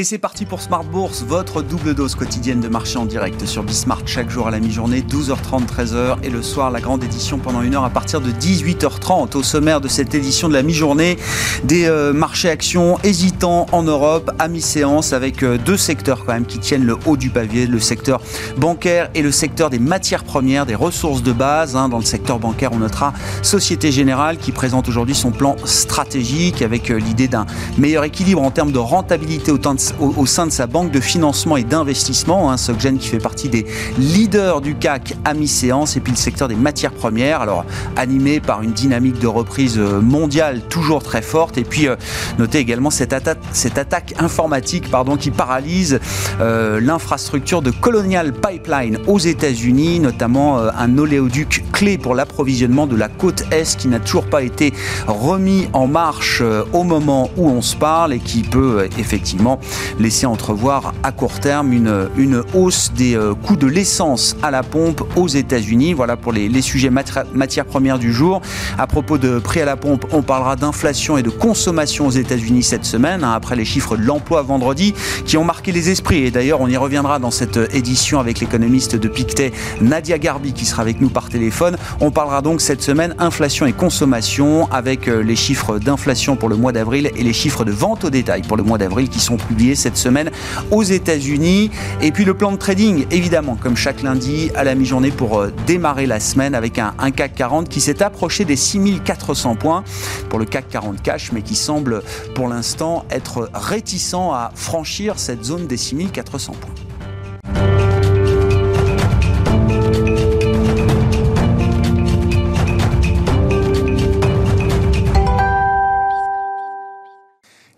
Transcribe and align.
Et 0.00 0.04
c'est 0.04 0.16
parti 0.16 0.46
pour 0.46 0.62
Smart 0.62 0.82
Bourse, 0.82 1.24
votre 1.28 1.60
double 1.60 1.94
dose 1.94 2.14
quotidienne 2.14 2.62
de 2.62 2.68
marché 2.68 2.96
en 2.96 3.04
direct 3.04 3.44
sur 3.44 3.62
Bismart 3.62 4.00
chaque 4.06 4.30
jour 4.30 4.48
à 4.48 4.50
la 4.50 4.58
mi-journée, 4.58 5.02
12h30, 5.02 5.66
13h 5.66 6.16
et 6.22 6.30
le 6.30 6.40
soir 6.40 6.70
la 6.70 6.80
grande 6.80 7.04
édition 7.04 7.36
pendant 7.36 7.60
une 7.60 7.74
heure 7.74 7.84
à 7.84 7.90
partir 7.90 8.22
de 8.22 8.30
18h30. 8.30 9.36
Au 9.36 9.42
sommaire 9.42 9.82
de 9.82 9.88
cette 9.88 10.14
édition 10.14 10.48
de 10.48 10.54
la 10.54 10.62
mi-journée, 10.62 11.18
des 11.64 11.84
euh, 11.84 12.14
marchés 12.14 12.48
actions 12.48 12.98
hésitants 13.04 13.66
en 13.72 13.82
Europe 13.82 14.30
à 14.38 14.48
mi-séance 14.48 15.12
avec 15.12 15.42
euh, 15.42 15.58
deux 15.58 15.76
secteurs 15.76 16.24
quand 16.24 16.32
même 16.32 16.46
qui 16.46 16.60
tiennent 16.60 16.86
le 16.86 16.96
haut 17.04 17.18
du 17.18 17.28
pavé, 17.28 17.66
le 17.66 17.78
secteur 17.78 18.22
bancaire 18.56 19.10
et 19.14 19.20
le 19.20 19.30
secteur 19.30 19.68
des 19.68 19.78
matières 19.78 20.24
premières, 20.24 20.64
des 20.64 20.76
ressources 20.76 21.22
de 21.22 21.32
base. 21.32 21.76
Hein. 21.76 21.90
Dans 21.90 21.98
le 21.98 22.04
secteur 22.04 22.38
bancaire, 22.38 22.72
on 22.72 22.78
notera 22.78 23.12
Société 23.42 23.92
Générale 23.92 24.38
qui 24.38 24.52
présente 24.52 24.88
aujourd'hui 24.88 25.14
son 25.14 25.30
plan 25.30 25.56
stratégique 25.66 26.62
avec 26.62 26.90
euh, 26.90 26.98
l'idée 26.98 27.28
d'un 27.28 27.44
meilleur 27.76 28.04
équilibre 28.04 28.40
en 28.40 28.50
termes 28.50 28.72
de 28.72 28.78
rentabilité 28.78 29.52
autant 29.52 29.74
de 29.74 29.89
au, 29.98 30.26
sein 30.26 30.46
de 30.46 30.52
sa 30.52 30.66
banque 30.66 30.90
de 30.90 31.00
financement 31.00 31.56
et 31.56 31.64
d'investissement, 31.64 32.50
hein, 32.50 32.56
Soggen 32.56 32.98
qui 32.98 33.08
fait 33.08 33.18
partie 33.18 33.48
des 33.48 33.66
leaders 33.98 34.60
du 34.60 34.74
CAC 34.74 35.14
à 35.24 35.34
mi-séance, 35.34 35.96
et 35.96 36.00
puis 36.00 36.12
le 36.12 36.18
secteur 36.18 36.48
des 36.48 36.54
matières 36.54 36.92
premières, 36.92 37.40
alors 37.40 37.64
animé 37.96 38.40
par 38.40 38.62
une 38.62 38.72
dynamique 38.72 39.18
de 39.18 39.26
reprise 39.26 39.78
euh, 39.78 40.00
mondiale 40.00 40.62
toujours 40.68 41.02
très 41.02 41.22
forte, 41.22 41.58
et 41.58 41.64
puis 41.64 41.88
euh, 41.88 41.96
notez 42.38 42.58
également 42.58 42.90
cette, 42.90 43.12
attaque, 43.12 44.14
informatique 44.18 44.90
pardon, 44.90 45.16
qui 45.16 45.30
paralyse 45.30 46.00
euh, 46.40 46.80
l'infrastructure 46.80 47.62
de 47.62 47.70
Colonial 47.70 48.32
Pipeline 48.32 48.98
aux 49.06 49.18
États-Unis, 49.18 50.00
notamment 50.00 50.58
un 50.58 50.98
oléoduc 50.98 51.64
clé 51.72 51.98
pour 51.98 52.14
l'approvisionnement 52.14 52.86
de 52.86 52.96
la 52.96 53.08
côte 53.08 53.44
Est 53.50 53.76
qui 53.76 53.88
n'a 53.88 54.00
toujours 54.00 54.26
pas 54.26 54.42
été 54.42 54.72
remis 55.06 55.68
en 55.72 55.86
marche 55.86 56.42
au 56.72 56.82
moment 56.84 57.30
où 57.36 57.48
on 57.48 57.62
se 57.62 57.76
parle 57.76 58.12
et 58.12 58.18
qui 58.18 58.42
peut 58.42 58.88
effectivement 58.98 59.60
laisser 59.98 60.26
entrevoir 60.26 60.94
à 61.02 61.12
court 61.12 61.40
terme 61.40 61.72
une, 61.72 62.08
une 62.16 62.42
hausse 62.54 62.92
des 62.94 63.16
euh, 63.16 63.34
coûts 63.34 63.56
de 63.56 63.66
l'essence 63.66 64.36
à 64.42 64.50
la 64.50 64.62
pompe 64.62 65.02
aux 65.16 65.28
États-Unis. 65.28 65.92
Voilà 65.94 66.16
pour 66.16 66.32
les, 66.32 66.48
les 66.48 66.62
sujets 66.62 66.90
matières 66.90 67.66
premières 67.66 67.98
du 67.98 68.12
jour. 68.12 68.40
À 68.78 68.86
propos 68.86 69.18
de 69.18 69.38
prix 69.38 69.60
à 69.60 69.64
la 69.64 69.76
pompe, 69.76 70.06
on 70.12 70.22
parlera 70.22 70.56
d'inflation 70.56 71.16
et 71.16 71.22
de 71.22 71.30
consommation 71.30 72.06
aux 72.06 72.10
États-Unis 72.10 72.62
cette 72.62 72.84
semaine, 72.84 73.24
hein, 73.24 73.32
après 73.32 73.56
les 73.56 73.64
chiffres 73.64 73.96
de 73.96 74.02
l'emploi 74.02 74.42
vendredi 74.42 74.94
qui 75.24 75.36
ont 75.36 75.44
marqué 75.44 75.72
les 75.72 75.90
esprits. 75.90 76.24
Et 76.24 76.30
d'ailleurs, 76.30 76.60
on 76.60 76.68
y 76.68 76.76
reviendra 76.76 77.18
dans 77.18 77.30
cette 77.30 77.58
édition 77.74 78.20
avec 78.20 78.40
l'économiste 78.40 78.96
de 78.96 79.08
Pictet, 79.08 79.52
Nadia 79.80 80.18
Garbi, 80.18 80.52
qui 80.52 80.64
sera 80.64 80.82
avec 80.82 81.00
nous 81.00 81.08
par 81.08 81.28
téléphone. 81.28 81.76
On 82.00 82.10
parlera 82.10 82.42
donc 82.42 82.60
cette 82.60 82.82
semaine 82.82 83.14
inflation 83.18 83.66
et 83.66 83.72
consommation 83.72 84.68
avec 84.70 85.08
euh, 85.08 85.22
les 85.22 85.36
chiffres 85.36 85.78
d'inflation 85.78 86.36
pour 86.36 86.48
le 86.48 86.56
mois 86.56 86.72
d'avril 86.72 87.10
et 87.16 87.22
les 87.22 87.32
chiffres 87.32 87.64
de 87.64 87.72
vente 87.72 88.04
au 88.04 88.10
détail 88.10 88.42
pour 88.42 88.56
le 88.56 88.62
mois 88.62 88.78
d'avril 88.78 89.08
qui 89.08 89.20
sont 89.20 89.36
publiés 89.36 89.69
cette 89.74 89.96
semaine 89.96 90.30
aux 90.70 90.82
États-Unis. 90.82 91.70
Et 92.00 92.12
puis 92.12 92.24
le 92.24 92.34
plan 92.34 92.52
de 92.52 92.56
trading, 92.56 93.06
évidemment, 93.10 93.56
comme 93.56 93.76
chaque 93.76 94.02
lundi 94.02 94.50
à 94.54 94.64
la 94.64 94.74
mi-journée 94.74 95.10
pour 95.10 95.38
euh, 95.38 95.52
démarrer 95.66 96.06
la 96.06 96.20
semaine 96.20 96.54
avec 96.54 96.78
un, 96.78 96.94
un 96.98 97.10
CAC 97.10 97.34
40 97.34 97.68
qui 97.68 97.80
s'est 97.80 98.02
approché 98.02 98.44
des 98.44 98.56
6400 98.56 99.56
points 99.56 99.84
pour 100.28 100.38
le 100.38 100.44
CAC 100.44 100.68
40 100.68 101.02
cash, 101.02 101.32
mais 101.32 101.42
qui 101.42 101.54
semble 101.54 102.02
pour 102.34 102.48
l'instant 102.48 103.04
être 103.10 103.50
réticent 103.54 104.14
à 104.14 104.50
franchir 104.54 105.18
cette 105.18 105.44
zone 105.44 105.66
des 105.66 105.76
6400 105.76 106.52
points. 106.60 106.89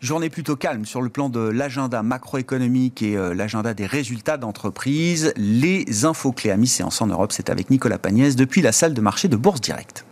Journée 0.02 0.30
plutôt 0.30 0.56
calme 0.56 0.84
sur 0.84 1.00
le 1.00 1.08
plan 1.10 1.28
de 1.28 1.38
l'agenda 1.38 2.02
macroéconomique 2.02 3.02
et 3.02 3.16
euh, 3.16 3.34
l'agenda 3.34 3.72
des 3.72 3.86
résultats 3.86 4.36
d'entreprise. 4.36 5.32
Les 5.36 6.04
infos 6.04 6.32
clés 6.32 6.50
à 6.50 6.56
mi-séance 6.56 7.00
en 7.00 7.06
Europe, 7.06 7.30
c'est 7.30 7.50
avec 7.50 7.70
Nicolas 7.70 7.98
Pagnès 7.98 8.34
depuis 8.34 8.62
la 8.62 8.72
salle 8.72 8.94
de 8.94 9.00
marché 9.00 9.28
de 9.28 9.36
Bourse 9.36 9.60
Directe. 9.60 10.04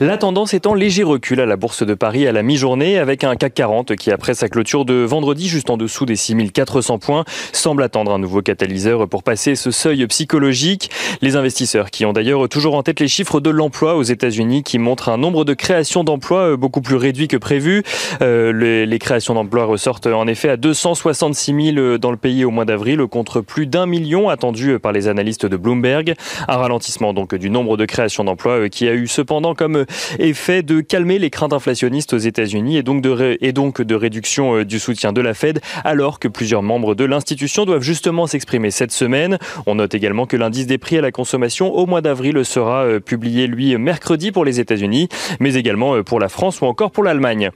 La 0.00 0.18
tendance 0.18 0.52
est 0.52 0.66
en 0.66 0.74
léger 0.74 1.02
recul 1.02 1.40
à 1.40 1.46
la 1.46 1.56
Bourse 1.56 1.86
de 1.86 1.94
Paris 1.94 2.26
à 2.26 2.32
la 2.32 2.42
mi-journée 2.42 2.98
avec 2.98 3.24
un 3.24 3.34
CAC 3.34 3.54
40 3.54 3.96
qui, 3.96 4.10
après 4.10 4.34
sa 4.34 4.48
clôture 4.48 4.84
de 4.84 4.94
vendredi 4.94 5.48
juste 5.48 5.70
en 5.70 5.78
dessous 5.78 6.04
des 6.04 6.16
6400 6.16 6.98
points, 6.98 7.24
semble 7.52 7.82
attendre 7.82 8.12
un 8.12 8.18
nouveau 8.18 8.42
catalyseur 8.42 9.08
pour 9.08 9.22
passer 9.22 9.54
ce 9.54 9.70
seuil 9.70 10.06
psychologique. 10.06 10.90
Les 11.22 11.36
investisseurs 11.36 11.90
qui 11.90 12.04
ont 12.04 12.12
d'ailleurs 12.12 12.48
toujours 12.48 12.74
en 12.74 12.82
tête 12.82 13.00
les 13.00 13.08
chiffres 13.08 13.40
de 13.40 13.48
l'emploi 13.48 13.96
aux 13.96 14.02
États-Unis 14.02 14.62
qui 14.62 14.78
montrent 14.78 15.08
un 15.08 15.16
nombre 15.16 15.44
de 15.44 15.54
créations 15.54 16.04
d'emplois 16.04 16.52
euh, 16.52 16.56
beaucoup 16.56 16.82
plus 16.82 16.96
réduit 16.96 17.28
que 17.28 17.38
prévu. 17.38 17.82
Euh, 18.20 18.52
les, 18.52 18.98
créations 18.98 19.32
d'emplois 19.32 19.64
ressortent 19.64 20.06
en 20.06 20.26
effet 20.26 20.50
à 20.50 20.56
266 20.58 21.72
000 21.74 21.98
dans 21.98 22.10
le 22.10 22.18
pays 22.18 22.44
au 22.44 22.50
mois 22.50 22.66
d'avril 22.66 23.00
contre 23.06 23.40
plus 23.40 23.66
d'un 23.66 23.86
million 23.86 24.28
attendu 24.28 24.78
par 24.78 24.92
les 24.92 25.08
analystes 25.08 25.46
de 25.46 25.56
Bloomberg. 25.56 26.14
Un 26.48 26.56
ralentissement 26.56 27.14
donc 27.14 27.34
du 27.34 27.48
nombre 27.48 27.78
de 27.78 27.86
créations 27.86 28.24
d'emplois 28.24 28.60
euh, 28.60 28.68
qui 28.68 28.86
a 28.88 28.92
eu 28.92 29.08
cependant 29.08 29.54
comme 29.54 29.69
effet 30.18 30.62
de 30.62 30.80
calmer 30.80 31.18
les 31.18 31.30
craintes 31.30 31.52
inflationnistes 31.52 32.12
aux 32.12 32.18
États-Unis 32.18 32.76
et 32.76 32.82
donc 32.82 33.02
de, 33.02 33.38
et 33.40 33.52
donc 33.52 33.82
de 33.82 33.94
réduction 33.94 34.56
euh, 34.56 34.64
du 34.64 34.78
soutien 34.78 35.12
de 35.12 35.20
la 35.20 35.34
Fed, 35.34 35.60
alors 35.84 36.18
que 36.18 36.28
plusieurs 36.28 36.62
membres 36.62 36.94
de 36.94 37.04
l'institution 37.04 37.64
doivent 37.64 37.82
justement 37.82 38.26
s'exprimer 38.26 38.70
cette 38.70 38.92
semaine. 38.92 39.38
On 39.66 39.76
note 39.76 39.94
également 39.94 40.26
que 40.26 40.36
l'indice 40.36 40.66
des 40.66 40.78
prix 40.78 40.98
à 40.98 41.00
la 41.00 41.12
consommation 41.12 41.74
au 41.74 41.86
mois 41.86 42.00
d'avril 42.00 42.44
sera 42.44 42.84
euh, 42.84 43.00
publié, 43.00 43.46
lui, 43.46 43.76
mercredi 43.76 44.32
pour 44.32 44.44
les 44.44 44.60
États-Unis, 44.60 45.08
mais 45.38 45.54
également 45.54 45.96
euh, 45.96 46.02
pour 46.02 46.20
la 46.20 46.28
France 46.28 46.60
ou 46.60 46.66
encore 46.66 46.90
pour 46.90 47.04
l'Allemagne. 47.04 47.50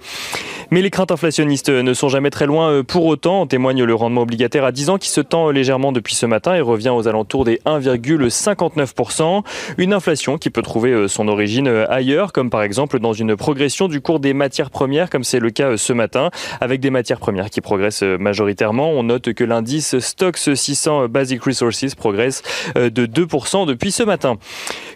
Mais 0.70 0.82
les 0.82 0.90
craintes 0.90 1.12
inflationnistes 1.12 1.68
ne 1.68 1.94
sont 1.94 2.08
jamais 2.08 2.30
très 2.30 2.46
loin 2.46 2.82
pour 2.82 3.04
autant, 3.04 3.42
en 3.42 3.46
témoigne 3.46 3.84
le 3.84 3.94
rendement 3.94 4.22
obligataire 4.22 4.64
à 4.64 4.72
10 4.72 4.90
ans 4.90 4.98
qui 4.98 5.10
se 5.10 5.20
tend 5.20 5.50
légèrement 5.50 5.92
depuis 5.92 6.14
ce 6.14 6.24
matin 6.24 6.54
et 6.54 6.62
revient 6.62 6.88
aux 6.88 7.06
alentours 7.06 7.44
des 7.44 7.60
1,59%. 7.66 9.42
Une 9.76 9.92
inflation 9.92 10.38
qui 10.38 10.48
peut 10.48 10.62
trouver 10.62 11.06
son 11.06 11.28
origine 11.28 11.68
ailleurs, 11.68 12.03
comme 12.32 12.50
par 12.50 12.62
exemple 12.62 12.98
dans 12.98 13.12
une 13.12 13.36
progression 13.36 13.88
du 13.88 14.00
cours 14.00 14.20
des 14.20 14.34
matières 14.34 14.70
premières, 14.70 15.10
comme 15.10 15.24
c'est 15.24 15.40
le 15.40 15.50
cas 15.50 15.76
ce 15.76 15.92
matin, 15.92 16.30
avec 16.60 16.80
des 16.80 16.90
matières 16.90 17.18
premières 17.18 17.50
qui 17.50 17.60
progressent 17.60 18.02
majoritairement. 18.02 18.90
On 18.90 19.04
note 19.04 19.32
que 19.32 19.44
l'indice 19.44 19.98
Stocks 19.98 20.50
600 20.54 21.08
Basic 21.08 21.42
Resources 21.42 21.94
progresse 21.94 22.42
de 22.74 23.06
2% 23.06 23.66
depuis 23.66 23.92
ce 23.92 24.02
matin. 24.02 24.36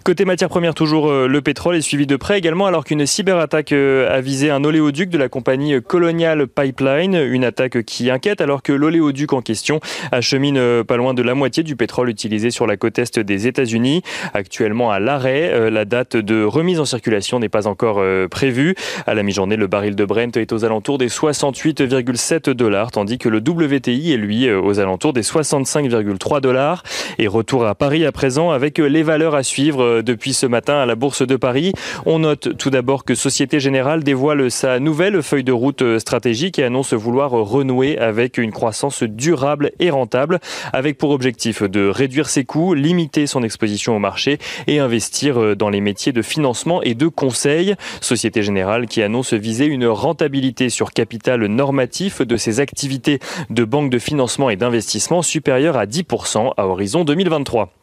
Côté 0.05 0.25
matières 0.25 0.49
premières, 0.49 0.75
toujours 0.75 1.11
le 1.11 1.41
pétrole 1.41 1.77
est 1.77 1.83
suivi 1.83 2.07
de 2.07 2.17
près 2.17 2.39
également, 2.39 2.67
alors 2.67 2.85
qu'une 2.85 3.07
cyberattaque 3.07 3.73
a 3.73 4.21
visé 4.21 4.51
un 4.51 4.65
oléoduc 4.65 5.11
de 5.11 5.19
la 5.19 5.29
compagnie 5.29 5.81
Colonial 5.83 6.47
Pipeline, 6.47 7.15
une 7.15 7.45
attaque 7.45 7.83
qui 7.83 8.11
inquiète 8.11 8.41
alors 8.41 8.63
que 8.63 8.73
l'oléoduc 8.73 9.33
en 9.33 9.43
question 9.43 9.81
achemine 10.13 10.59
euh, 10.59 10.85
pas 10.85 10.97
loin 10.97 11.15
de 11.15 11.23
la 11.23 11.35
moitié 11.35 11.63
du 11.63 11.77
pétrole 11.77 12.09
utilisé 12.09 12.51
sur 12.51 12.67
la 12.67 12.77
côte 12.77 12.99
est 12.99 13.19
des 13.19 13.47
États-Unis. 13.47 14.03
Actuellement 14.35 14.91
à 14.91 14.99
l'arrêt, 14.99 15.51
euh, 15.53 15.71
la 15.71 15.85
date 15.85 16.17
de 16.17 16.43
remise 16.45 16.81
en 16.81 16.85
circulation 16.85 16.98
n'est 17.39 17.49
pas 17.49 17.67
encore 17.67 17.99
euh, 17.99 18.29
prévue. 18.29 18.75
À 19.07 19.15
la 19.15 19.23
mi-journée, 19.23 19.57
le 19.57 19.67
baril 19.67 19.95
de 19.95 20.05
Brent 20.05 20.37
est 20.37 20.53
aux 20.53 20.65
alentours 20.65 20.99
des 20.99 21.09
68,7 21.09 22.51
dollars, 22.51 22.91
tandis 22.91 23.19
que 23.19 23.29
le 23.29 23.39
WTI 23.39 24.13
est 24.13 24.17
lui 24.17 24.51
aux 24.51 24.81
alentours 24.81 25.13
des 25.13 25.23
65,3 25.23 26.41
dollars. 26.41 26.83
Et 27.19 27.27
retour 27.27 27.67
à 27.67 27.75
Paris 27.75 28.05
à 28.05 28.13
présent 28.13 28.51
avec 28.51 28.79
les 28.79 29.03
valeurs 29.03 29.35
à 29.35 29.43
suivre 29.43 30.03
depuis 30.03 30.33
ce 30.33 30.47
matin 30.47 30.79
à 30.79 30.87
la 30.87 30.95
Bourse 30.95 31.27
de 31.27 31.37
Paris. 31.37 31.73
On 32.07 32.21
note 32.21 32.57
tout 32.57 32.71
d'abord 32.71 33.05
que 33.05 33.15
Société 33.15 33.61
Générale 33.61 34.03
dévoile 34.03 34.51
sa 34.51 34.81
nouvelle 34.81 35.23
feuille 35.23 35.45
de 35.45 35.53
route 35.53 35.83
euh, 35.83 35.99
stratégique 35.99 36.59
et 36.59 36.65
annonce 36.65 36.93
vouloir 36.93 37.31
renouer 37.31 37.99
avec 37.99 38.39
une 38.39 38.53
croissance 38.53 39.03
durable 39.03 39.73
et 39.79 39.91
rentable, 39.91 40.41
avec 40.73 40.99
pour 40.99 41.11
objectif 41.11 41.63
de 41.63 41.89
réduire 41.89 42.29
ses 42.29 42.45
coûts, 42.45 42.75
limiter 42.75 43.27
son 43.27 43.43
exposition 43.43 43.97
au 43.97 43.99
marché 43.99 44.39
et 44.67 44.79
investir 44.79 45.41
euh, 45.41 45.55
dans 45.55 45.71
les 45.71 45.81
métiers 45.81 46.13
de 46.13 46.23
financement 46.23 46.83
de 46.95 47.09
conseil. 47.09 47.75
Société 48.01 48.43
Générale 48.43 48.87
qui 48.87 49.03
annonce 49.03 49.33
viser 49.33 49.67
une 49.67 49.87
rentabilité 49.87 50.69
sur 50.71 50.93
capital 50.93 51.47
normatif 51.47 52.23
de 52.23 52.37
ses 52.37 52.61
activités 52.61 53.19
de 53.51 53.65
banque 53.65 53.91
de 53.91 53.99
financement 53.99 54.51
et 54.51 54.57
d'investissement 54.57 55.23
supérieure 55.23 55.77
à 55.77 55.87
10% 55.87 56.53
à 56.57 56.67
horizon 56.67 57.05
2023. 57.05 57.78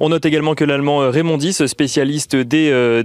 On 0.00 0.10
note 0.10 0.24
également 0.26 0.54
que 0.54 0.64
l'allemand 0.64 1.02
euh, 1.02 1.10
Raymond 1.10 1.38
spécialiste 1.38 2.36
des 2.36 2.70
euh, 2.70 3.02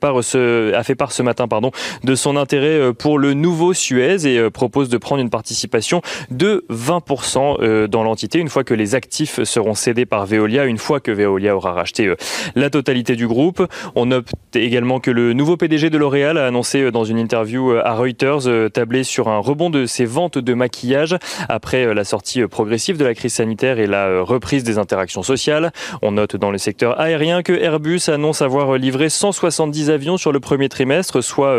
part 0.00 0.22
ce, 0.22 0.72
a 0.74 0.82
fait 0.82 0.94
part 0.94 1.12
ce 1.12 1.22
matin 1.22 1.48
pardon, 1.48 1.70
de 2.04 2.14
son 2.14 2.36
intérêt 2.36 2.78
euh, 2.78 2.92
pour 2.92 3.18
le 3.18 3.34
nouveau 3.34 3.74
Suez 3.74 4.26
et 4.26 4.50
propose 4.50 4.88
de 4.88 4.96
prendre 4.96 5.20
une 5.20 5.30
participation 5.30 6.02
de 6.30 6.64
20% 6.70 7.86
dans 7.86 8.02
l'entité 8.02 8.38
une 8.38 8.48
fois 8.48 8.64
que 8.64 8.74
les 8.74 8.94
actifs 8.94 9.42
seront 9.44 9.74
cédés 9.74 10.06
par 10.06 10.26
Veolia, 10.26 10.64
une 10.64 10.78
fois 10.78 11.00
que 11.00 11.10
Veolia 11.10 11.56
aura 11.56 11.72
racheté 11.72 12.12
la 12.54 12.70
totalité 12.70 13.16
du 13.16 13.26
groupe. 13.26 13.66
On 13.94 14.06
note 14.06 14.28
également 14.54 15.00
que 15.00 15.10
le 15.10 15.32
nouveau 15.32 15.56
PDG 15.56 15.90
de 15.90 15.98
L'Oréal 15.98 16.38
a 16.38 16.46
annoncé 16.46 16.90
dans 16.90 17.04
une 17.04 17.18
interview 17.18 17.72
à 17.72 17.94
Reuters 17.94 18.70
tabler 18.72 19.04
sur 19.04 19.28
un 19.28 19.38
rebond 19.38 19.70
de 19.70 19.86
ses 19.86 20.04
ventes 20.04 20.38
de 20.38 20.54
maquillage 20.54 21.16
après 21.48 21.94
la 21.94 22.04
sortie 22.04 22.46
progressive 22.46 22.96
de 22.96 23.04
la 23.04 23.14
crise 23.14 23.34
sanitaire 23.34 23.78
et 23.78 23.86
la 23.86 24.22
reprise 24.22 24.64
des 24.64 24.78
interactions 24.78 25.22
sociales. 25.22 25.72
On 26.00 26.12
note 26.12 26.36
dans 26.36 26.50
le 26.50 26.58
secteur 26.58 26.98
aérien 27.00 27.42
que 27.42 27.52
Airbus 27.52 28.02
annonce 28.08 28.42
avoir 28.42 28.76
livré 28.76 29.08
170 29.08 29.90
avions 29.90 30.16
sur 30.16 30.32
le 30.32 30.40
premier 30.40 30.68
trimestre, 30.68 31.22
soit 31.22 31.54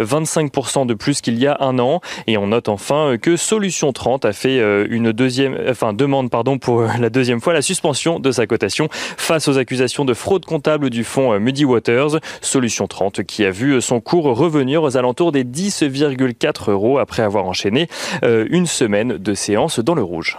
25% 0.00 0.82
euh, 0.82 0.84
de 0.84 0.94
plus 0.94 1.20
qu'il 1.20 1.38
y 1.38 1.46
a 1.46 1.56
un 1.60 1.78
an. 1.78 2.00
Et 2.26 2.36
on 2.38 2.48
note 2.48 2.68
enfin 2.68 3.16
que 3.20 3.36
Solution 3.36 3.92
30 3.92 4.24
a 4.24 4.32
fait 4.32 4.58
euh, 4.60 4.86
une 4.90 5.12
deuxième, 5.12 5.58
enfin 5.68 5.92
demande 5.92 6.30
pardon 6.30 6.58
pour 6.58 6.82
la 6.82 7.10
deuxième 7.10 7.40
fois 7.40 7.52
la 7.52 7.62
suspension 7.62 8.20
de 8.20 8.30
sa 8.30 8.46
cotation 8.46 8.88
face 8.90 9.48
aux 9.48 9.58
accusations 9.58 10.04
de 10.04 10.14
fraude 10.14 10.44
comptable 10.44 10.90
du 10.90 11.04
fonds 11.04 11.38
Muddy 11.38 11.64
Waters. 11.64 12.20
Solution 12.40 12.86
30 12.86 13.24
qui 13.24 13.44
a 13.44 13.50
vu 13.50 13.80
son 13.80 14.00
cours 14.00 14.24
revenir 14.36 14.82
aux 14.82 14.96
alentours 14.96 15.32
des 15.32 15.44
10,4 15.44 16.70
euros 16.70 16.98
après 16.98 17.22
avoir 17.22 17.44
enchaîné 17.44 17.88
euh, 18.22 18.46
une 18.50 18.66
semaine 18.66 19.18
de 19.18 19.34
séance 19.34 19.80
dans 19.80 19.94
le 19.94 20.02
rouge. 20.02 20.38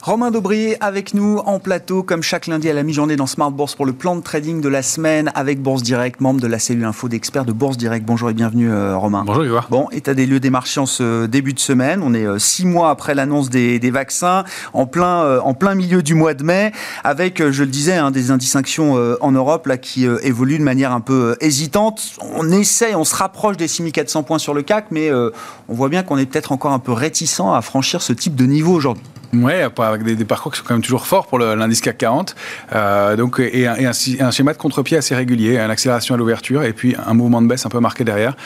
Romain 0.00 0.30
Daubrier 0.30 0.76
avec 0.80 1.12
nous 1.12 1.38
en 1.38 1.58
plateau, 1.58 2.04
comme 2.04 2.22
chaque 2.22 2.46
lundi 2.46 2.70
à 2.70 2.72
la 2.72 2.84
mi-journée 2.84 3.16
dans 3.16 3.26
Smart 3.26 3.50
Bourse 3.50 3.74
pour 3.74 3.84
le 3.84 3.92
plan 3.92 4.14
de 4.14 4.22
trading 4.22 4.60
de 4.60 4.68
la 4.68 4.82
semaine 4.82 5.32
avec 5.34 5.60
Bourse 5.60 5.82
Direct, 5.82 6.20
membre 6.20 6.40
de 6.40 6.46
la 6.46 6.60
cellule 6.60 6.84
info 6.84 7.08
d'experts 7.08 7.44
de 7.44 7.52
Bourse 7.52 7.76
Direct. 7.76 8.06
Bonjour 8.06 8.30
et 8.30 8.32
bienvenue 8.32 8.70
euh, 8.70 8.96
Romain. 8.96 9.24
Bonjour 9.26 9.44
Yves. 9.44 9.60
Bon, 9.70 9.88
état 9.90 10.14
des 10.14 10.26
lieux 10.26 10.38
des 10.38 10.50
marchés 10.50 10.78
en 10.78 10.86
ce 10.86 11.26
début 11.26 11.52
de 11.52 11.58
semaine. 11.58 12.00
On 12.04 12.14
est 12.14 12.24
euh, 12.24 12.38
six 12.38 12.64
mois 12.64 12.90
après 12.90 13.16
l'annonce 13.16 13.50
des, 13.50 13.90
vaccins, 13.90 14.44
en 14.72 14.86
plein, 14.86 15.24
euh, 15.24 15.40
en 15.40 15.54
plein 15.54 15.74
milieu 15.74 16.00
du 16.00 16.14
mois 16.14 16.34
de 16.34 16.44
mai, 16.44 16.72
avec, 17.02 17.42
je 17.50 17.64
le 17.64 17.70
disais, 17.70 17.96
hein, 17.96 18.12
des 18.12 18.30
indistinctions 18.30 18.94
en 19.20 19.32
Europe 19.32 19.66
là, 19.66 19.78
qui 19.78 20.04
évoluent 20.04 20.58
de 20.58 20.64
manière 20.64 20.92
un 20.92 21.00
peu 21.00 21.36
hésitante. 21.40 22.02
On 22.36 22.48
essaie, 22.50 22.94
on 22.94 23.04
se 23.04 23.16
rapproche 23.16 23.56
des 23.56 23.66
6400 23.66 24.22
points 24.22 24.38
sur 24.38 24.54
le 24.54 24.62
CAC, 24.62 24.86
mais 24.92 25.10
on 25.12 25.74
voit 25.74 25.88
bien 25.88 26.04
qu'on 26.04 26.18
est 26.18 26.26
peut-être 26.26 26.52
encore 26.52 26.72
un 26.72 26.78
peu 26.78 26.92
réticent 26.92 27.40
à 27.40 27.60
franchir 27.62 28.00
ce 28.00 28.12
type 28.12 28.36
de 28.36 28.44
niveau 28.44 28.72
aujourd'hui. 28.72 29.02
Ouais, 29.34 29.66
avec 29.78 30.02
des, 30.04 30.24
parcours 30.24 30.52
qui 30.52 30.58
sont 30.58 30.64
quand 30.66 30.74
même 30.74 30.82
toujours 30.82 31.06
forts 31.06 31.26
pour 31.26 31.38
l'indice 31.38 31.82
CAC 31.82 31.98
40. 31.98 32.34
Euh, 32.74 33.16
donc, 33.16 33.40
et, 33.40 33.66
un, 33.66 33.92
schéma 34.30 34.52
de 34.52 34.58
contre-pied 34.58 34.96
assez 34.96 35.14
régulier, 35.14 35.58
une 35.58 35.70
accélération 35.70 36.14
à 36.14 36.18
l'ouverture 36.18 36.62
et 36.62 36.72
puis 36.72 36.96
un 37.06 37.12
mouvement 37.12 37.42
de 37.42 37.46
baisse 37.46 37.66
un 37.66 37.68
peu 37.68 37.80
marqué 37.80 38.04
derrière. 38.04 38.36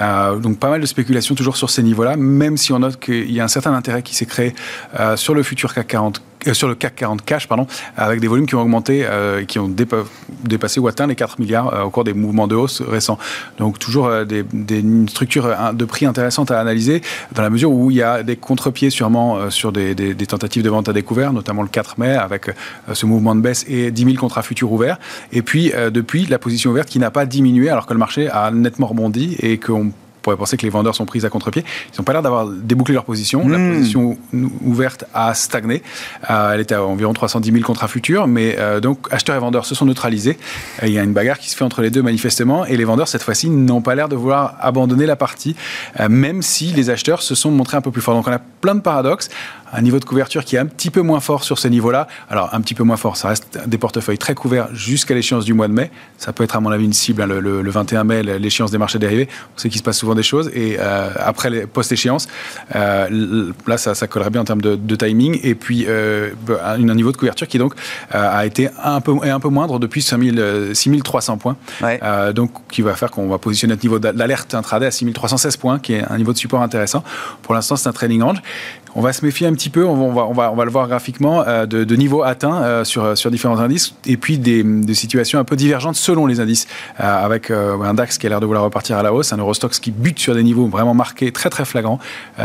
Euh, 0.00 0.36
donc 0.36 0.58
pas 0.58 0.70
mal 0.70 0.80
de 0.80 0.86
spéculation 0.86 1.34
toujours 1.34 1.56
sur 1.56 1.70
ces 1.70 1.82
niveaux-là, 1.82 2.16
même 2.16 2.56
si 2.56 2.72
on 2.72 2.78
note 2.78 3.00
qu'il 3.00 3.30
y 3.32 3.40
a 3.40 3.44
un 3.44 3.48
certain 3.48 3.74
intérêt 3.74 4.02
qui 4.02 4.14
s'est 4.14 4.26
créé 4.26 4.54
euh, 4.98 5.16
sur 5.16 5.34
le 5.34 5.42
futur 5.42 5.74
CAC 5.74 5.88
40 5.88 6.22
euh, 6.46 6.54
sur 6.54 6.68
le 6.68 6.74
CAC 6.74 6.96
40 6.96 7.24
cash, 7.24 7.48
pardon, 7.48 7.66
avec 7.96 8.20
des 8.20 8.28
volumes 8.28 8.46
qui 8.46 8.54
ont 8.54 8.62
augmenté, 8.62 9.04
euh, 9.04 9.44
qui 9.44 9.58
ont 9.58 9.68
dépassé 9.68 10.80
ou 10.80 10.86
atteint 10.86 11.06
les 11.06 11.14
4 11.14 11.40
milliards 11.40 11.74
euh, 11.74 11.82
au 11.82 11.90
cours 11.90 12.04
des 12.04 12.14
mouvements 12.14 12.46
de 12.46 12.54
hausse 12.54 12.80
récents. 12.82 13.18
Donc 13.58 13.78
toujours 13.78 14.10
des, 14.24 14.44
une 14.70 15.08
structure 15.08 15.48
de 15.72 15.84
prix 15.84 16.06
intéressante 16.06 16.50
à 16.50 16.60
analyser, 16.60 17.02
dans 17.32 17.42
la 17.42 17.50
mesure 17.50 17.72
où 17.72 17.90
il 17.90 17.96
y 17.96 18.02
a 18.02 18.22
des 18.22 18.36
contre-pieds 18.36 18.90
sûrement 18.90 19.50
sur 19.50 19.72
des, 19.72 19.94
des, 19.94 20.26
tentatives 20.26 20.62
de 20.62 20.70
vente 20.70 20.88
à 20.88 20.92
découvert, 20.92 21.32
notamment 21.32 21.62
le 21.62 21.68
4 21.68 21.98
mai, 21.98 22.14
avec 22.14 22.50
ce 22.92 23.06
mouvement 23.06 23.34
de 23.34 23.40
baisse 23.40 23.64
et 23.68 23.90
10 23.90 24.04
000 24.04 24.16
contrats 24.16 24.42
futurs 24.42 24.72
ouverts. 24.72 24.98
Et 25.32 25.42
puis 25.42 25.72
depuis, 25.90 26.26
la 26.26 26.38
position 26.38 26.70
ouverte 26.70 26.88
qui 26.88 26.98
n'a 26.98 27.10
pas 27.10 27.26
diminué 27.26 27.70
alors 27.70 27.86
que 27.86 27.92
le 27.92 27.98
marché 27.98 28.28
a 28.28 28.50
nettement 28.50 28.86
rebondi 28.86 29.36
et 29.40 29.58
qu'on 29.58 29.92
pourrait 30.28 30.36
penser 30.36 30.58
que 30.58 30.62
les 30.62 30.70
vendeurs 30.70 30.94
sont 30.94 31.06
pris 31.06 31.24
à 31.24 31.30
contre-pied. 31.30 31.64
Ils 31.92 31.96
n'ont 31.98 32.04
pas 32.04 32.12
l'air 32.12 32.20
d'avoir 32.20 32.46
débouclé 32.46 32.92
leur 32.92 33.04
position. 33.04 33.48
La 33.48 33.56
hmm. 33.56 33.76
position 33.76 34.18
ouverte 34.62 35.04
a 35.14 35.32
stagné. 35.32 35.82
Euh, 36.28 36.52
elle 36.52 36.60
était 36.60 36.74
à 36.74 36.84
environ 36.84 37.14
310 37.14 37.50
000 37.50 37.64
contrats 37.64 37.88
futurs, 37.88 38.26
mais 38.26 38.56
euh, 38.58 38.80
donc 38.80 39.08
acheteurs 39.10 39.36
et 39.36 39.38
vendeurs 39.38 39.64
se 39.64 39.74
sont 39.74 39.86
neutralisés. 39.86 40.38
il 40.82 40.90
y 40.90 40.98
a 40.98 41.02
une 41.02 41.14
bagarre 41.14 41.38
qui 41.38 41.48
se 41.48 41.56
fait 41.56 41.64
entre 41.64 41.80
les 41.80 41.90
deux 41.90 42.02
manifestement, 42.02 42.66
et 42.66 42.76
les 42.76 42.84
vendeurs 42.84 43.08
cette 43.08 43.22
fois-ci 43.22 43.48
n'ont 43.48 43.80
pas 43.80 43.94
l'air 43.94 44.10
de 44.10 44.16
vouloir 44.16 44.56
abandonner 44.60 45.06
la 45.06 45.16
partie, 45.16 45.56
euh, 45.98 46.08
même 46.10 46.42
si 46.42 46.66
les 46.72 46.90
acheteurs 46.90 47.22
se 47.22 47.34
sont 47.34 47.50
montrés 47.50 47.78
un 47.78 47.80
peu 47.80 47.90
plus 47.90 48.02
forts. 48.02 48.14
Donc 48.14 48.28
on 48.28 48.32
a 48.32 48.38
plein 48.38 48.74
de 48.74 48.80
paradoxes 48.80 49.30
un 49.72 49.82
niveau 49.82 49.98
de 49.98 50.04
couverture 50.04 50.44
qui 50.44 50.56
est 50.56 50.58
un 50.58 50.66
petit 50.66 50.90
peu 50.90 51.02
moins 51.02 51.20
fort 51.20 51.44
sur 51.44 51.58
ce 51.58 51.68
niveau-là. 51.68 52.08
Alors, 52.30 52.50
un 52.52 52.60
petit 52.60 52.74
peu 52.74 52.84
moins 52.84 52.96
fort, 52.96 53.16
ça 53.16 53.28
reste 53.28 53.58
des 53.66 53.78
portefeuilles 53.78 54.18
très 54.18 54.34
couverts 54.34 54.68
jusqu'à 54.72 55.14
l'échéance 55.14 55.44
du 55.44 55.54
mois 55.54 55.68
de 55.68 55.72
mai. 55.72 55.90
Ça 56.16 56.32
peut 56.32 56.44
être, 56.44 56.56
à 56.56 56.60
mon 56.60 56.70
avis, 56.70 56.84
une 56.84 56.92
cible, 56.92 57.22
hein, 57.22 57.26
le, 57.26 57.70
21 57.70 58.04
mai, 58.04 58.22
l'échéance 58.22 58.70
des 58.70 58.78
marchés 58.78 58.98
dérivés. 58.98 59.28
On 59.56 59.58
sait 59.58 59.68
qu'il 59.68 59.78
se 59.78 59.82
passe 59.82 59.98
souvent 59.98 60.14
des 60.14 60.22
choses. 60.22 60.50
Et 60.54 60.76
euh, 60.78 61.10
après, 61.18 61.50
les 61.50 61.66
post-échéance, 61.66 62.28
euh, 62.74 63.52
là, 63.66 63.78
ça, 63.78 64.06
collerait 64.06 64.30
bien 64.30 64.42
en 64.42 64.44
termes 64.44 64.62
de, 64.62 64.96
timing. 64.96 65.38
Et 65.42 65.54
puis, 65.54 65.84
euh, 65.88 66.30
un, 66.64 66.78
niveau 66.78 67.12
de 67.12 67.16
couverture 67.16 67.46
qui, 67.46 67.58
donc, 67.58 67.74
a 68.10 68.44
été 68.46 68.68
un 68.82 69.00
peu, 69.00 69.14
un 69.22 69.40
peu 69.40 69.48
moindre 69.48 69.78
depuis 69.78 70.02
6300 70.02 71.38
points. 71.38 71.56
donc, 72.34 72.50
qui 72.70 72.82
va 72.82 72.94
faire 72.94 73.10
qu'on 73.10 73.28
va 73.28 73.38
positionner 73.38 73.72
notre 73.72 73.84
niveau 73.84 73.98
d'alerte 73.98 74.54
intraday 74.54 74.86
à 74.86 74.90
6316 74.90 75.56
points, 75.56 75.78
qui 75.78 75.94
est 75.94 76.04
un 76.08 76.16
niveau 76.16 76.32
de 76.32 76.38
support 76.38 76.62
intéressant. 76.62 77.04
Pour 77.42 77.54
l'instant, 77.54 77.76
c'est 77.76 77.88
un 77.88 77.92
trading 77.92 78.22
range 78.22 78.42
on 78.94 79.00
va 79.00 79.12
se 79.12 79.24
méfier 79.24 79.46
un 79.46 79.54
petit 79.58 79.70
peu, 79.70 79.84
on 79.84 80.12
va, 80.12 80.24
on 80.24 80.32
va, 80.32 80.52
on 80.52 80.54
va 80.54 80.64
le 80.64 80.70
voir 80.70 80.88
graphiquement, 80.88 81.42
euh, 81.46 81.66
de, 81.66 81.84
de 81.84 81.96
niveaux 81.96 82.22
atteints 82.22 82.62
euh, 82.62 82.84
sur, 82.84 83.18
sur 83.18 83.30
différents 83.30 83.58
indices, 83.58 83.94
et 84.06 84.16
puis 84.16 84.38
des, 84.38 84.62
des, 84.62 84.94
situations 84.94 85.38
un 85.38 85.44
peu 85.44 85.56
divergentes 85.56 85.96
selon 85.96 86.26
les 86.26 86.40
indices, 86.40 86.66
euh, 87.00 87.24
avec 87.24 87.50
un 87.50 87.94
DAX 87.94 88.18
qui 88.18 88.26
a 88.26 88.30
l'air 88.30 88.40
de 88.40 88.46
vouloir 88.46 88.64
repartir 88.64 88.96
à 88.96 89.02
la 89.02 89.12
hausse, 89.12 89.32
un 89.32 89.36
Eurostox 89.36 89.80
qui 89.80 89.90
bute 89.90 90.18
sur 90.18 90.34
des 90.34 90.42
niveaux 90.42 90.68
vraiment 90.68 90.94
marqués, 90.94 91.32
très 91.32 91.50
très 91.50 91.64
flagrants. 91.64 91.98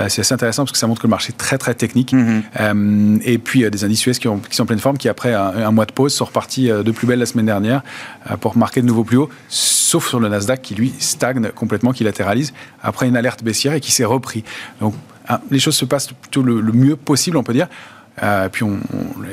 c'est 0.07 0.21
assez 0.21 0.33
intéressant 0.33 0.63
parce 0.63 0.71
que 0.71 0.77
ça 0.77 0.87
montre 0.87 1.01
que 1.01 1.07
le 1.07 1.11
marché 1.11 1.29
est 1.29 1.37
très 1.37 1.57
très 1.57 1.75
technique. 1.75 2.13
Mm-hmm. 2.13 3.21
et 3.23 3.37
puis 3.37 3.69
des 3.69 3.83
indices 3.83 4.05
US 4.07 4.19
qui, 4.19 4.27
ont, 4.27 4.39
qui, 4.39 4.55
sont 4.55 4.63
en 4.63 4.65
pleine 4.65 4.79
forme, 4.79 4.97
qui 4.97 5.07
après 5.07 5.33
un, 5.33 5.71
mois 5.71 5.85
de 5.85 5.91
pause 5.91 6.13
sont 6.13 6.25
repartis 6.25 6.67
de 6.69 6.91
plus 6.91 7.07
belle 7.07 7.19
la 7.19 7.25
semaine 7.25 7.45
dernière 7.45 7.81
pour 8.41 8.57
marquer 8.57 8.81
de 8.81 8.87
nouveaux 8.87 9.03
plus 9.03 9.17
hauts, 9.17 9.29
sauf 9.49 10.07
sur 10.07 10.19
le 10.19 10.27
Nasdaq 10.29 10.61
qui 10.61 10.75
lui 10.75 10.93
stagne 10.99 11.49
complètement, 11.49 11.91
qui 11.91 12.03
latéralise 12.03 12.53
après 12.81 13.07
une 13.07 13.15
alerte 13.15 13.43
baissière 13.43 13.73
et 13.73 13.79
qui 13.79 13.91
s'est 13.91 14.05
repris. 14.05 14.43
Donc 14.81 14.93
les 15.49 15.59
choses 15.59 15.75
se 15.75 15.85
passent 15.85 16.07
plutôt 16.07 16.41
le, 16.43 16.61
mieux 16.61 16.95
possible, 16.95 17.37
on 17.37 17.43
peut 17.43 17.53
dire. 17.53 17.67
Euh, 18.21 18.47
puis 18.49 18.63
on, 18.63 18.77